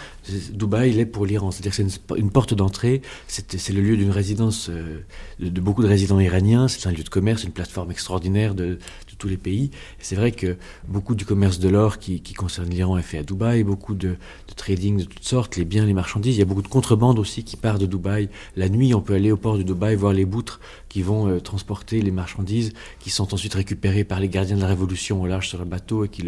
[0.53, 1.49] Dubaï l'est pour l'Iran.
[1.49, 4.99] C'est-à-dire que c'est une, porte d'entrée, c'est, le lieu d'une résidence euh,
[5.39, 8.77] de, beaucoup de résidents iraniens, c'est un lieu de commerce, une plateforme extraordinaire de,
[9.19, 9.69] tous les pays.
[9.99, 10.57] C'est vrai que
[10.87, 14.15] beaucoup du commerce de l'or qui, concerne l'Iran est fait à Dubaï, beaucoup de,
[14.55, 16.37] trading de toutes sortes, les biens, les marchandises.
[16.37, 18.29] Il y a beaucoup de contrebande aussi qui part de Dubaï.
[18.55, 21.39] La nuit, on peut aller au port de Dubaï voir les boutres qui vont euh,
[21.39, 25.49] transporter les marchandises, qui sont ensuite récupérées par les gardiens de la révolution au large
[25.49, 26.23] sur le bateau et qui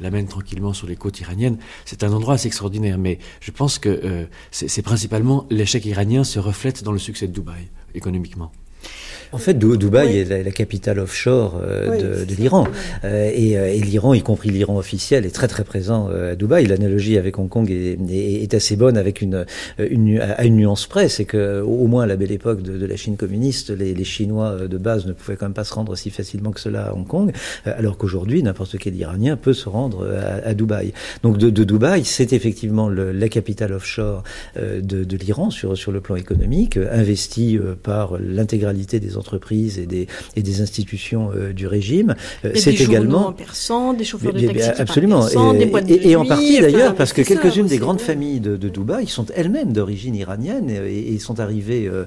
[0.00, 1.58] l'amènent tranquillement sur les côtes iraniennes.
[1.84, 6.38] C'est un endroit assez extraordinaire, mais je pense que euh, c'est principalement l'échec iranien se
[6.38, 8.52] reflète dans le succès de Dubaï économiquement.
[9.34, 12.68] En fait, Dubaï est la, capitale offshore euh, de, l'Iran.
[13.02, 16.66] Euh, euh, et, l'Iran, y compris l'Iran officiel, est très très présent à Dubaï.
[16.66, 19.44] L'analogie avec Hong Kong est, assez bonne avec une,
[19.78, 21.08] une, à une nuance près.
[21.08, 24.78] C'est que au moins à la belle époque de, la Chine communiste, les, Chinois de
[24.78, 27.32] base ne pouvaient quand même pas se rendre si facilement que cela à Hong Kong,
[27.64, 30.06] alors qu'aujourd'hui, n'importe quel Iranien peut se rendre
[30.44, 30.92] à, Dubaï.
[31.24, 34.22] Donc de, Dubaï, c'est effectivement la capitale offshore
[34.56, 39.23] de, l'Iran sur, sur le plan économique, investie par l'intégralité des entreprises
[39.78, 40.06] et des,
[40.36, 42.14] et des institutions euh, du régime.
[42.44, 43.34] Euh, c'est également
[43.70, 47.78] en des chauffeurs de taxi absolument et, et, en partie d'ailleurs parce que quelques-unes des
[47.78, 52.04] grandes familles de, de Dubaï sont elles-mêmes d'origine iranienne et, sont arrivées euh,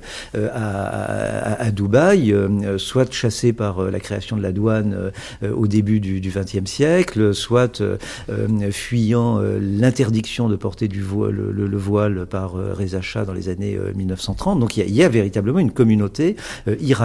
[0.53, 2.33] à, à, Dubaï,
[2.77, 5.11] soit chassées par la création de la douane
[5.43, 7.81] au début du XXe siècle, soit
[8.71, 14.59] fuyant l'interdiction de porter du voile, le, voile par Reza Shah dans les années 1930.
[14.59, 16.35] Donc il y, a, il y a véritablement une communauté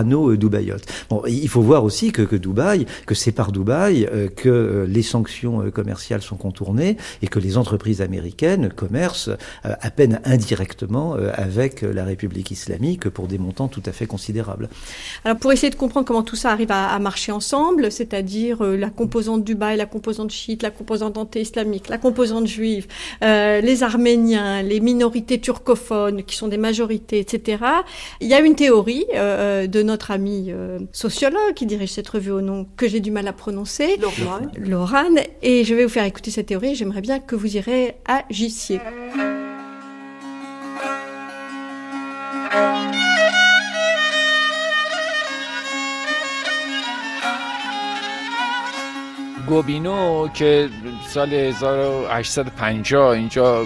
[0.03, 0.84] irano-dubaïote.
[1.09, 4.86] Bon, il faut voir aussi que, que Dubaï, que c'est par Dubaï euh, que euh,
[4.86, 9.30] les sanctions euh, commerciales sont contournées et que les entreprises américaines commercent
[9.64, 14.68] à peine indirectement avec la République islamique pour des montants tout à fait considérables.
[15.24, 19.44] Alors pour essayer de comprendre comment tout ça arrive à, marcher ensemble, c'est-à-dire la composante
[19.44, 22.86] Dubaï, la composante chiite, la composante anté-islamique, la composante juive,
[23.20, 27.64] les Arméniens, les minorités turcophones qui sont des majorités, etc.
[28.20, 32.41] Il y a une théorie de notre ami euh, sociologue qui dirige cette revue au
[32.41, 33.97] nom que j'ai du mal à prononcer,
[34.58, 35.20] Laurane.
[35.41, 36.76] Et je vais vous faire écouter cette théorie.
[36.76, 38.80] J'aimerais bien que vous irez à Gissier.
[49.47, 50.70] گوبینو که
[51.08, 53.66] سال 1850 اینجا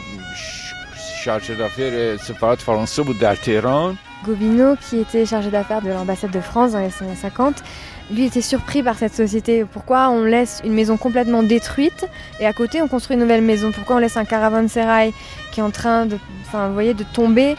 [1.24, 6.42] شارژ d'affaires سفارت فرانسه بود در تهران Gobineau, qui était chargé d'affaires de l'ambassade de
[6.42, 7.64] France dans les années 50,
[8.12, 9.66] lui était surpris par cette société.
[9.66, 12.06] Pourquoi on laisse une maison complètement détruite
[12.39, 15.14] et à côté on construit une nouvelle maison Pourquoi on laisse un caravansérail
[15.52, 17.56] qui est en train de, enfin, vous voyez, de tomber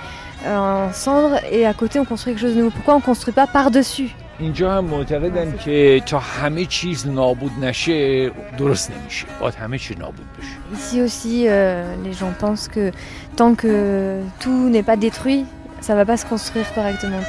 [0.46, 3.02] euh, en cendres et à côté on construit quelque chose de nouveau Pourquoi on ne
[3.02, 9.54] construit pas par-dessus اینجا هم معتقدن که تا همه چیز نابود نشه درست نمیشه باید
[9.54, 12.90] همه چیز نابود بشه Ici aussi euh, les gens pensent que
[13.36, 15.44] tant que tout n'est pas détruit
[15.80, 17.24] ça va pas se construire correctement.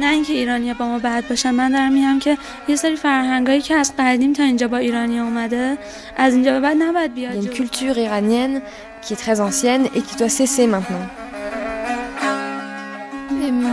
[0.00, 2.38] نه اینکه ایرانی با ما بد باشن من دارم میگم که
[2.68, 5.78] یه سری فرهنگایی که از قدیم تا اینجا با ایرانی اومده
[6.16, 7.34] از اینجا به بعد نباید بیاد.
[7.34, 8.60] Il y a une culture iranienne
[9.02, 11.21] qui est très ancienne et qui doit cesser maintenant.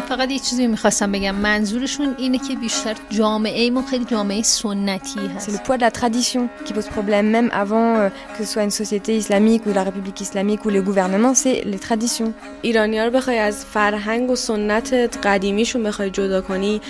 [0.10, 5.50] فقط یه چیزی میخواستم بگم منظورشون اینه که بیشتر جامعه ما خیلی جامعه سنتی هست
[5.50, 8.64] C'est le poids de la tradition qui pose problème même avant euh, que ce soit
[8.64, 12.32] une société islamique ou la république islamique ou le gouvernement c'est les traditions
[12.62, 16.82] ایرانی‌ها رو بخوای از فرهنگ و سنت قدیمیشون بخوای جدا کنی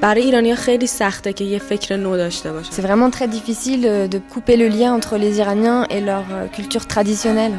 [0.00, 4.08] برای ایرانی‌ها خیلی سخته که یه فکر نو داشته باشن C'est vraiment très difficile euh,
[4.08, 7.56] de couper le lien entre les Iraniens et leur euh, culture traditionnelle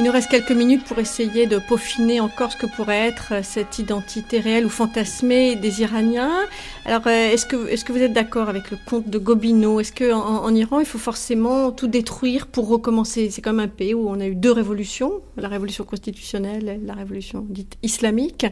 [0.00, 3.40] Il nous reste quelques minutes pour essayer de peaufiner encore ce que pourrait être euh,
[3.42, 6.46] cette identité réelle ou fantasmée des Iraniens.
[6.86, 9.78] Alors, euh, est-ce que, est que vous êtes d'accord avec le conte de Gobineau?
[9.78, 13.28] Est-ce qu'en en, Iran, il faut forcément tout détruire pour recommencer?
[13.28, 16.94] C'est comme un pays où on a eu deux révolutions, la révolution constitutionnelle et la
[16.94, 18.46] révolution dite islamique.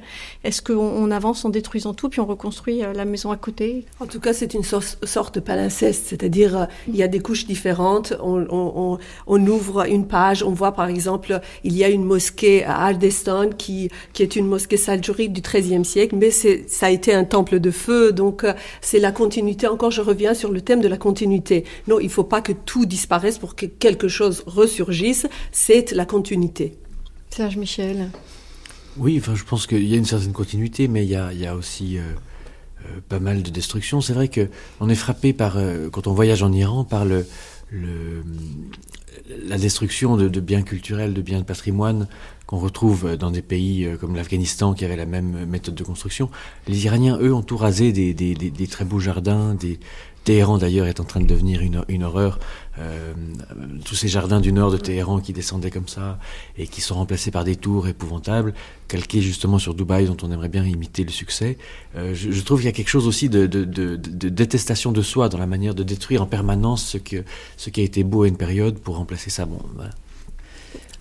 [0.44, 3.86] Est-ce qu'on avance en détruisant tout, puis on reconstruit euh, la maison à côté?
[4.01, 8.12] En tout cas, c'est une sorte de palimpseste, c'est-à-dire il y a des couches différentes.
[8.20, 13.51] On, ouvre une page, on voit par exemple il y a une mosquée à Ardestan
[13.51, 17.61] qui, qui est une mosquée saljourique du XIIIe siècle, mais ça a été un temple
[17.61, 18.45] de feu, donc
[18.80, 19.66] c'est la continuité.
[19.66, 21.64] Encore, je reviens sur le thème de la continuité.
[21.86, 25.26] Non, il ne faut pas que tout disparaisse pour que quelque chose ressurgisse.
[25.53, 26.74] C'est la continuité.
[27.30, 28.11] Serge Michel.
[28.97, 31.41] Oui, enfin, je pense qu'il y a une certaine continuité, mais il y a, il
[31.41, 31.99] y a aussi
[33.09, 34.01] pas mal de destruction.
[34.01, 34.49] C'est vrai que
[34.80, 35.59] on est frappé par,
[35.93, 37.26] quand on voyage en Iran, par le,
[37.70, 38.22] le,
[39.47, 42.09] la destruction de, biens culturels, de biens de patrimoine
[42.47, 46.31] qu'on retrouve dans des pays euh, comme l'Afghanistan qui avait la même méthode de construction.
[46.66, 49.79] Les Iraniens, eux, ont tout rasé des très beaux jardins, des,
[50.29, 52.39] Téhéran d'ailleurs est en train de devenir une, une horreur.
[52.79, 53.14] Euh,
[53.87, 56.18] tous ces jardins du nord de Téhéran qui descendaient comme ça
[56.59, 58.53] et qui sont remplacés par des tours épouvantables,
[58.89, 61.57] calqués justement sur Dubaï dont on aimerait bien imiter le succès.
[61.97, 63.97] Euh, je, trouve qu'il y a quelque chose aussi de, de,
[64.29, 67.24] détestation de soi dans la manière de détruire en permanence ce, que,
[67.57, 69.47] ce qui a été beau à une période pour remplacer ça.
[69.47, 69.61] Bon.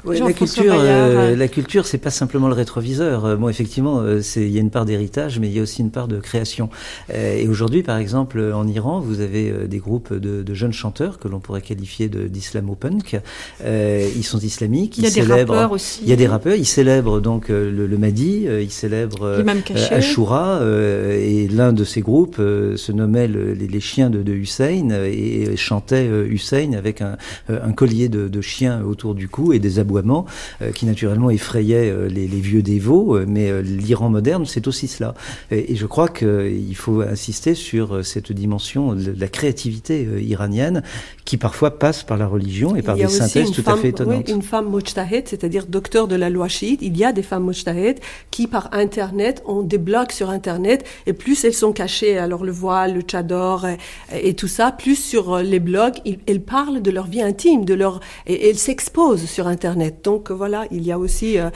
[0.05, 3.25] La, culture, euh, la culture, c'est pas simplement le rétroviseur.
[3.25, 5.63] Euh, bon, effectivement, euh, c'est il y a une part d'héritage, mais il y a
[5.63, 6.69] aussi une part de création.
[7.13, 10.71] Euh, et aujourd'hui, par exemple, en Iran, vous avez euh, des groupes de, de, jeunes
[10.71, 13.19] chanteurs que l'on pourrait qualifier d'islamo-punk.
[13.65, 14.97] ils sont islamiques.
[14.99, 16.01] Il y a des rappeurs aussi.
[16.03, 16.55] Il y a des rappeurs.
[16.55, 18.47] Ils célèbrent donc le, le Mahdi.
[18.61, 19.43] ils célèbrent
[19.91, 20.61] Ashura.
[20.63, 25.43] et l'un de ces groupes se nommait le, les, les, chiens de, de Hussein et,
[25.43, 27.17] et chantait Hussein avec un,
[27.49, 30.25] un collier de, de chiens autour du cou et des aboiements
[30.61, 34.87] euh, qui naturellement effrayait euh, les, les, vieux dévots, euh, mais l'Iran moderne, c'est aussi
[34.87, 35.13] cela.
[35.49, 40.83] Et, et je crois qu'il faut insister sur cette dimension de la créativité iranienne
[41.25, 44.25] qui parfois passe par la religion et par des synthèses tout femme, à fait étonnantes.
[44.27, 46.81] Oui, une femme mujtahid, c'est-à-dire docteur de la loi chiite.
[46.81, 47.99] Il y a des femmes mujtahid
[48.31, 52.51] qui, par Internet, ont des blogs sur Internet, et plus elles sont cachées, alors le
[52.51, 53.77] voile, le tchador et,
[54.13, 55.95] et tout ça, plus sur les blogs,
[56.27, 59.76] elles parlent de leur vie intime, de leur, et elles s'exposent sur Internet.
[60.03, 61.49] Donc voilà, il y a aussi euh,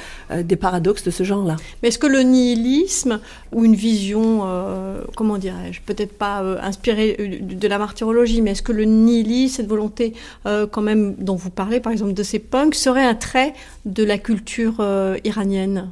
[0.44, 1.58] des paradoxes de ce genre-là.
[1.82, 3.20] Mais est-ce que le nihilisme
[3.52, 8.62] ou une vision, euh, comment dirais-je, peut-être pas euh, inspirée de la martyrologie, mais est-ce
[8.62, 10.14] que le nihilisme, cette volonté
[10.46, 13.54] euh, quand même dont vous parlez, par exemple de ces punks, serait un trait
[13.86, 15.90] de la culture euh, iranienne?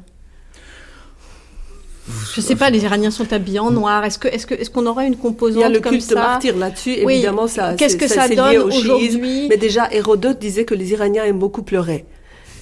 [2.34, 4.04] Je sais pas, les Iraniens sont habillés en noir.
[4.04, 6.04] Est-ce que, est-ce que, est-ce qu'on aurait une composante Il y a le comme culte
[6.04, 6.14] ça?
[6.14, 6.96] de martyr là-dessus.
[7.04, 7.14] Oui.
[7.14, 7.74] Évidemment, ça.
[7.74, 9.46] Qu'est-ce que ça, ça donne au aujourd'hui?
[9.48, 12.04] Mais déjà, Hérodote disait que les Iraniens aiment beaucoup pleurer.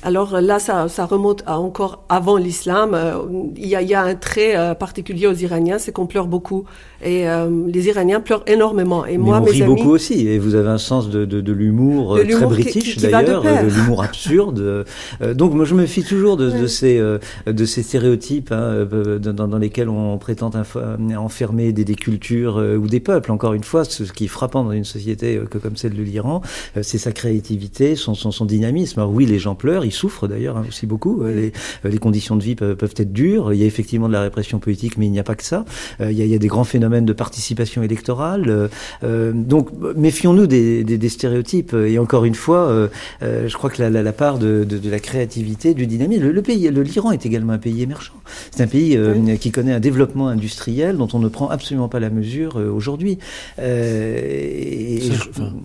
[0.03, 2.93] Alors là, ça, ça remonte à encore avant l'islam.
[2.95, 3.15] Euh,
[3.57, 6.27] il y, a, il y, a, un trait euh, particulier aux Iraniens, c'est qu'on pleure
[6.27, 6.65] beaucoup.
[7.05, 9.07] Et euh, les Iraniens pleurent énormément.
[9.07, 10.27] Et Mais moi, on mes rit amis, beaucoup aussi.
[10.29, 13.65] Et vous avez un sens de, de, de l'humour De très british de d'ailleurs, pair.
[13.65, 14.59] de l'humour absurde.
[14.59, 18.87] Euh, donc moi je me fie toujours de, de ces euh, de ces stéréotypes hein,
[18.93, 20.51] euh, dans, dans lesquels on prétend
[21.17, 23.31] enfermer des, des cultures euh, ou des peuples.
[23.33, 26.03] Encore une fois, ce qui est frappant dans une société euh, que comme celle de
[26.03, 26.43] l'Iran,
[26.77, 29.01] euh, c'est sa créativité, son, son, son dynamisme.
[29.01, 31.23] Alors oui, les gens pleurent, ils souffrent d'ailleurs hein, aussi beaucoup.
[31.23, 31.53] Euh, Les,
[31.85, 33.53] euh, les conditions de vie peuvent, peuvent être dures.
[33.53, 35.65] Il y a effectivement de la répression politique, mais il n'y a pas que ça.
[36.01, 38.69] Euh, il, y a, il y a des grands phénomènes de participation électorale.
[39.03, 41.75] Euh, donc méfions-nous des, des, des stéréotypes.
[41.75, 42.89] Et encore une fois,
[43.23, 46.33] je crois que la, la, la part de, de, de la créativité, du dynamisme, le,
[46.33, 48.13] le pays, l'Iran est également un pays émergent.
[48.51, 48.99] C'est un pays
[49.41, 53.19] qui connaît un développement industriel dont on ne prend absolument pas la mesure aujourd'hui.
[53.59, 54.99] Euh,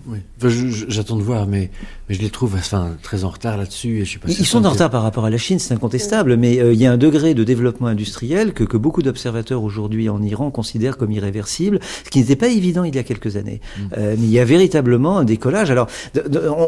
[0.08, 0.18] oui.
[0.38, 0.50] Enfin,
[0.88, 1.70] J'attends de voir, mais,
[2.08, 4.00] mais je les trouve enfin, très en retard là-dessus.
[4.00, 6.36] Et je suis pas Ils sont en retard par rapport à la Chine, c'est incontestable,
[6.36, 10.08] mais euh, il y a un degré de développement industriel que, que beaucoup d'observateurs aujourd'hui
[10.08, 13.60] en Iran considèrent comme irréversible, ce qui n'était pas évident il y a quelques années.
[13.96, 15.70] Euh, mais il y a véritablement un décollage.
[15.70, 15.88] Alors,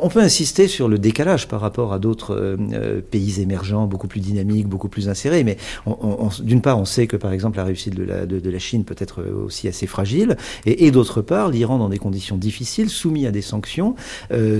[0.03, 4.21] on peut insister sur le décalage par rapport à d'autres euh, pays émergents, beaucoup plus
[4.21, 5.57] dynamiques, beaucoup plus insérés, mais
[6.43, 8.85] d'une part, on sait que par exemple la réussite de la, de, de la Chine
[8.85, 13.27] peut être aussi assez fragile, et, et d'autre part, l'Iran dans des conditions difficiles, soumis
[13.27, 13.95] à des sanctions,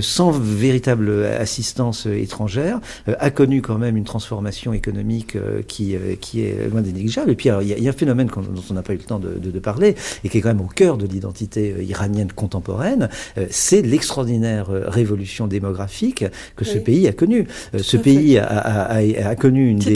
[0.01, 0.31] sans
[0.67, 6.15] véritable assistance euh, étrangère, euh, a connu quand même une transformation économique euh, qui, euh,
[6.19, 7.31] qui est loin des négligeables.
[7.31, 8.93] Et puis alors, il y, a- il y a un phénomène dont on n'a pas
[8.93, 11.05] eu le temps de, de, de parler, et qui est quand même au cœur de
[11.07, 17.47] l'identité euh, iranienne contemporaine, euh, c'est l'extraordinaire euh, révolution démographique que ce pays a connue.
[17.73, 19.93] Euh, ce pays a, a, a, a connu une des,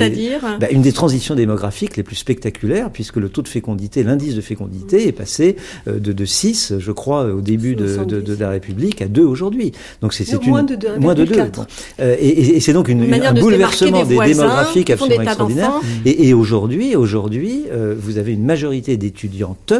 [0.59, 4.41] bah, une des transitions démographiques les plus spectaculaires, puisque le taux de fécondité, l'indice de
[4.41, 5.55] fécondité est passé
[5.87, 9.23] euh, de, de 6, je crois, au début de, de, de la République, à 2
[9.23, 9.71] aujourd'hui.
[10.01, 10.53] Donc c'est une...
[10.61, 11.35] moins de deux, moins de 2.
[11.35, 11.67] 1,4.
[11.99, 15.21] Euh, et et- et c'est donc une, Une un de bouleversement des voisins démographiques absolument
[15.21, 15.73] extraordinaire.
[16.05, 19.73] Et, et aujourd'hui, aujourd'hui, euh, vous avez une majorité d'étudiantes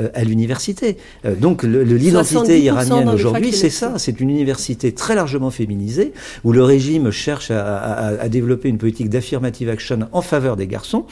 [0.00, 0.96] euh, à l'université.
[1.40, 3.94] Donc le- le- 70% l'identité iranienne aujourd'hui, c'est ça.
[3.98, 6.12] C'est une université très largement féminisée,
[6.44, 10.66] où le régime cherche à, à- à développer une politique d'affirmative action en faveur des
[10.66, 11.04] garçons,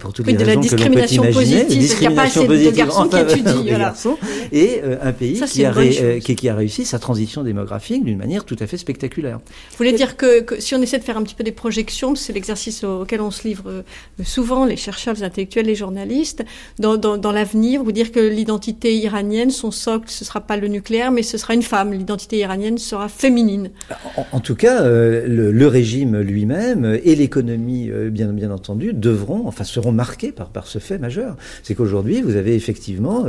[0.00, 1.64] pour toutes Oui, les de la raisons que l'on peut discrimination imaginer.
[1.64, 3.84] positive, pas assez de positive garçons en qui faveur étudient, des voilà.
[3.84, 4.16] garçons,
[4.52, 6.24] et un pays Ça, qui, a une bonne ré- chose.
[6.24, 9.38] qui, qui a réussi sa transition démographique d'une manière tout tout à fait spectaculaire.
[9.38, 12.34] Vous voulez dire que, si on essaie de faire un petit peu des projections, c'est
[12.34, 13.82] l'exercice auquel on se livre euh,
[14.24, 16.44] souvent, les chercheurs, les intellectuels, les journalistes,
[16.78, 21.12] dans, dans, l'avenir, vous dire que l'identité iranienne, son socle, ce sera pas le nucléaire,
[21.12, 21.92] mais ce sera une femme.
[21.92, 23.70] L'identité iranienne sera féminine.
[24.32, 29.64] En, tout cas, euh, le, régime lui-même et l'économie, euh, bien, bien entendu, devront, enfin,
[29.64, 31.36] seront marqués par, par ce fait majeur.
[31.62, 33.24] C'est qu'aujourd'hui, vous avez effectivement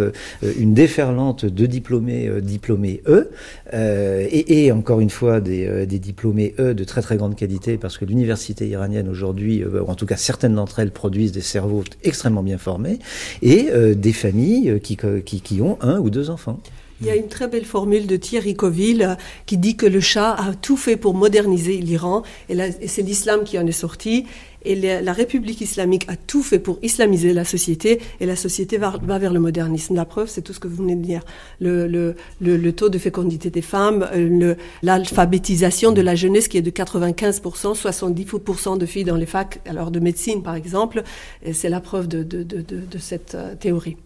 [0.59, 3.30] une déferlante de diplômés, diplômés E,
[3.74, 8.05] et, et, encore une fois des, diplômés E de très très grande qualité, parce que
[8.05, 12.57] l'université iranienne aujourd'hui, ou en tout cas certaines d'entre elles, produisent des cerveaux extrêmement bien
[12.57, 12.99] formés,
[13.41, 16.59] et des familles qui, qui ont un ou deux enfants.
[17.04, 20.36] Il y a une très belle formule de Thierry Coville qui dit que le Shah
[20.36, 22.56] a tout fait pour moderniser l'Iran, et,
[22.88, 24.26] c'est l'islam qui en est sorti.
[24.64, 28.97] Et la, République islamique a tout fait pour islamiser la société, et la société va,
[29.01, 29.95] vers le modernisme.
[29.95, 31.26] La preuve, c'est tout ce que vous venez de dire.
[31.60, 37.76] Le, taux de fécondité des femmes, euh, l'alphabétisation de la jeunesse qui est de 95%,
[37.76, 41.04] 70% de filles dans les facs, alors de médecine par exemple,
[41.51, 43.97] c'est la preuve de cette euh, théorie.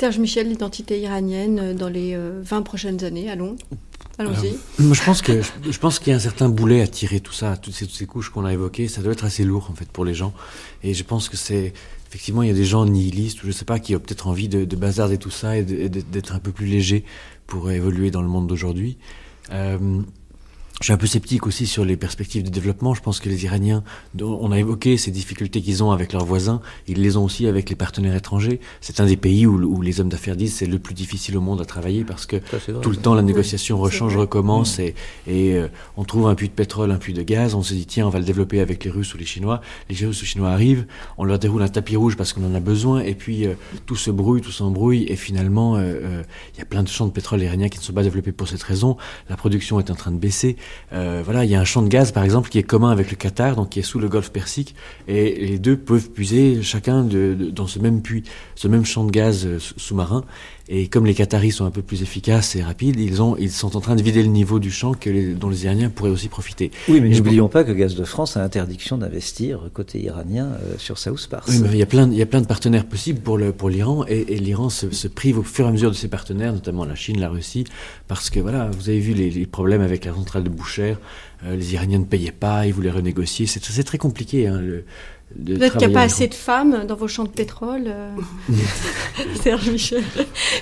[0.00, 3.56] Serge Michel, l'identité iranienne euh, dans les 20 euh, prochaines années, allons.
[4.16, 4.54] Allons-y.
[4.78, 7.58] je pense que je, pense qu'il y a un certain boulet à tirer tout ça,
[7.58, 8.88] toutes ces, couches qu'on a évoquées.
[8.88, 10.32] Ça doit être assez lourd en fait pour les gens.
[10.82, 11.74] Et je pense que c'est
[12.08, 14.48] effectivement il y a des gens nihilistes ou je sais pas qui ont peut-être envie
[14.48, 17.04] de, de, bazarder tout ça et d'être un peu plus léger
[17.46, 18.96] pour évoluer dans le monde d'aujourd'hui.
[19.52, 20.00] Euh,
[20.80, 22.94] je suis un peu sceptique aussi sur les perspectives de développement.
[22.94, 23.84] Je pense que les Iraniens,
[24.18, 27.68] on a évoqué ces difficultés qu'ils ont avec leurs voisins, ils les ont aussi avec
[27.68, 28.60] les partenaires étrangers.
[28.80, 31.42] C'est un des pays où, où les hommes d'affaires disent c'est le plus difficile au
[31.42, 32.36] monde à travailler parce que
[32.80, 34.94] tout le temps la négociation rechange, recommence et,
[35.26, 35.68] et euh,
[35.98, 37.54] on trouve un puits de pétrole, un puits de gaz.
[37.54, 39.60] On se dit tiens on va le développer avec les Russes ou les Chinois.
[39.90, 40.86] Les Russes ou les Chinois arrivent,
[41.18, 43.52] on leur déroule un tapis rouge parce qu'on en a besoin et puis euh,
[43.84, 46.22] tout se brouille, tout s'embrouille et finalement euh,
[46.54, 48.48] il y a plein de champs de pétrole iraniens qui ne sont pas développés pour
[48.48, 48.96] cette raison.
[49.28, 50.56] La production est en train de baisser.
[50.92, 53.10] Euh, voilà, il y a un champ de gaz par exemple qui est commun avec
[53.10, 54.74] le Qatar, donc qui est sous le Golfe Persique,
[55.08, 59.46] et les deux peuvent puiser chacun dans ce même puits, ce même champ de gaz
[59.46, 60.24] euh, sous-marin.
[60.72, 63.76] Et comme les Qataris sont un peu plus efficaces et rapides, ils, ont, ils sont
[63.76, 66.28] en train de vider le niveau du champ que les, dont les Iraniens pourraient aussi
[66.28, 66.70] profiter.
[66.88, 70.96] Oui, mais n'oublions pas que Gaz de France a interdiction d'investir côté iranien euh, sur
[70.98, 71.42] South Pars.
[71.48, 74.04] Oui, mais il y a plein, il y a plein de partenaires possibles pour l'Iran
[74.06, 76.84] et, et l'Iran se, se, prive au fur et à mesure de ses partenaires, notamment
[76.84, 77.64] la Chine, la Russie,
[78.06, 80.94] parce que voilà, vous avez vu les, les problèmes avec la centrale de Boucher,
[81.44, 84.46] euh, les Iraniens ne payaient pas, ils voulaient renégocier, c'est très compliqué.
[84.46, 84.84] Hein, le,
[85.32, 88.10] Peut-être qu'il n'y a pas assez de femmes dans vos champs de pétrole, euh,
[89.42, 90.02] Serge Michel.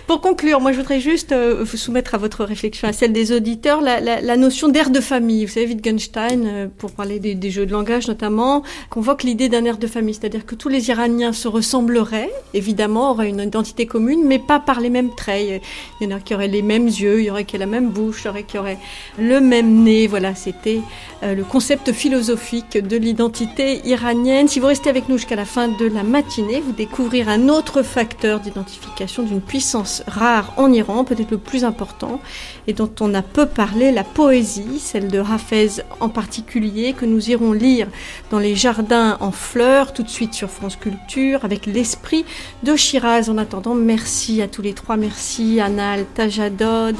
[0.06, 3.32] Pour conclure, moi je voudrais juste euh, vous soumettre à votre réflexion, à celle des
[3.32, 5.46] auditeurs, la, la, la notion d'air de famille.
[5.46, 9.64] Vous savez, Wittgenstein, euh, pour parler des, des, jeux de langage notamment, convoque l'idée d'un
[9.64, 14.22] air de famille, c'est-à-dire que tous les Iraniens se ressembleraient, évidemment, auraient une identité commune,
[14.26, 15.62] mais pas par les mêmes traits.
[16.00, 17.70] Il y en a qui auraient les mêmes yeux, il y aurait qui auraient la
[17.70, 18.78] même bouche, il y aurait qui auraient
[19.18, 20.06] le même nez.
[20.06, 20.80] Voilà, c'était
[21.22, 25.86] le concept philosophique de l'identité iranienne si vous restez avec nous jusqu'à la fin de
[25.86, 31.38] la matinée, vous découvrirez un autre facteur d'identification d'une puissance rare en Iran, peut-être le
[31.38, 32.20] plus important,
[32.68, 37.30] et dont on a peu parlé, la poésie, celle de Hafez en particulier, que nous
[37.30, 37.88] irons lire
[38.30, 42.26] dans les jardins en fleurs, tout de suite sur France Culture, avec l'esprit
[42.62, 43.30] de Shiraz.
[43.30, 46.96] En attendant, merci à tous les trois, merci à Nal Tajadod,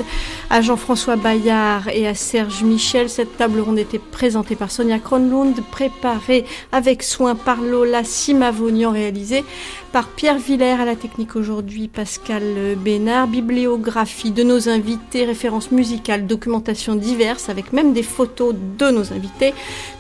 [0.49, 3.11] à Jean-François Bayard et à Serge Michel.
[3.11, 9.45] Cette table ronde était présentée par Sonia Kronlund, préparée avec soin par Lola Simavonian, réalisé
[9.93, 15.25] par Pierre Villers à la technique aujourd'hui, Pascal Bénard, bibliographie de nos invités,
[15.71, 19.55] musicales, documentations diverses, avec même des photos de nos invités.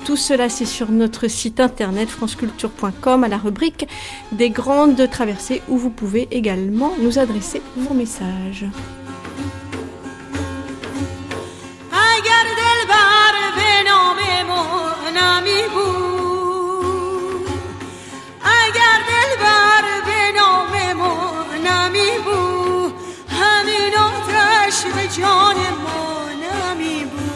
[0.04, 3.86] Tout cela, c'est sur notre site internet franceculture.com à la rubrique
[4.32, 8.66] des grandes traversées où vous pouvez également nous adresser vos messages.
[24.68, 27.27] عشق جان ما نمی بود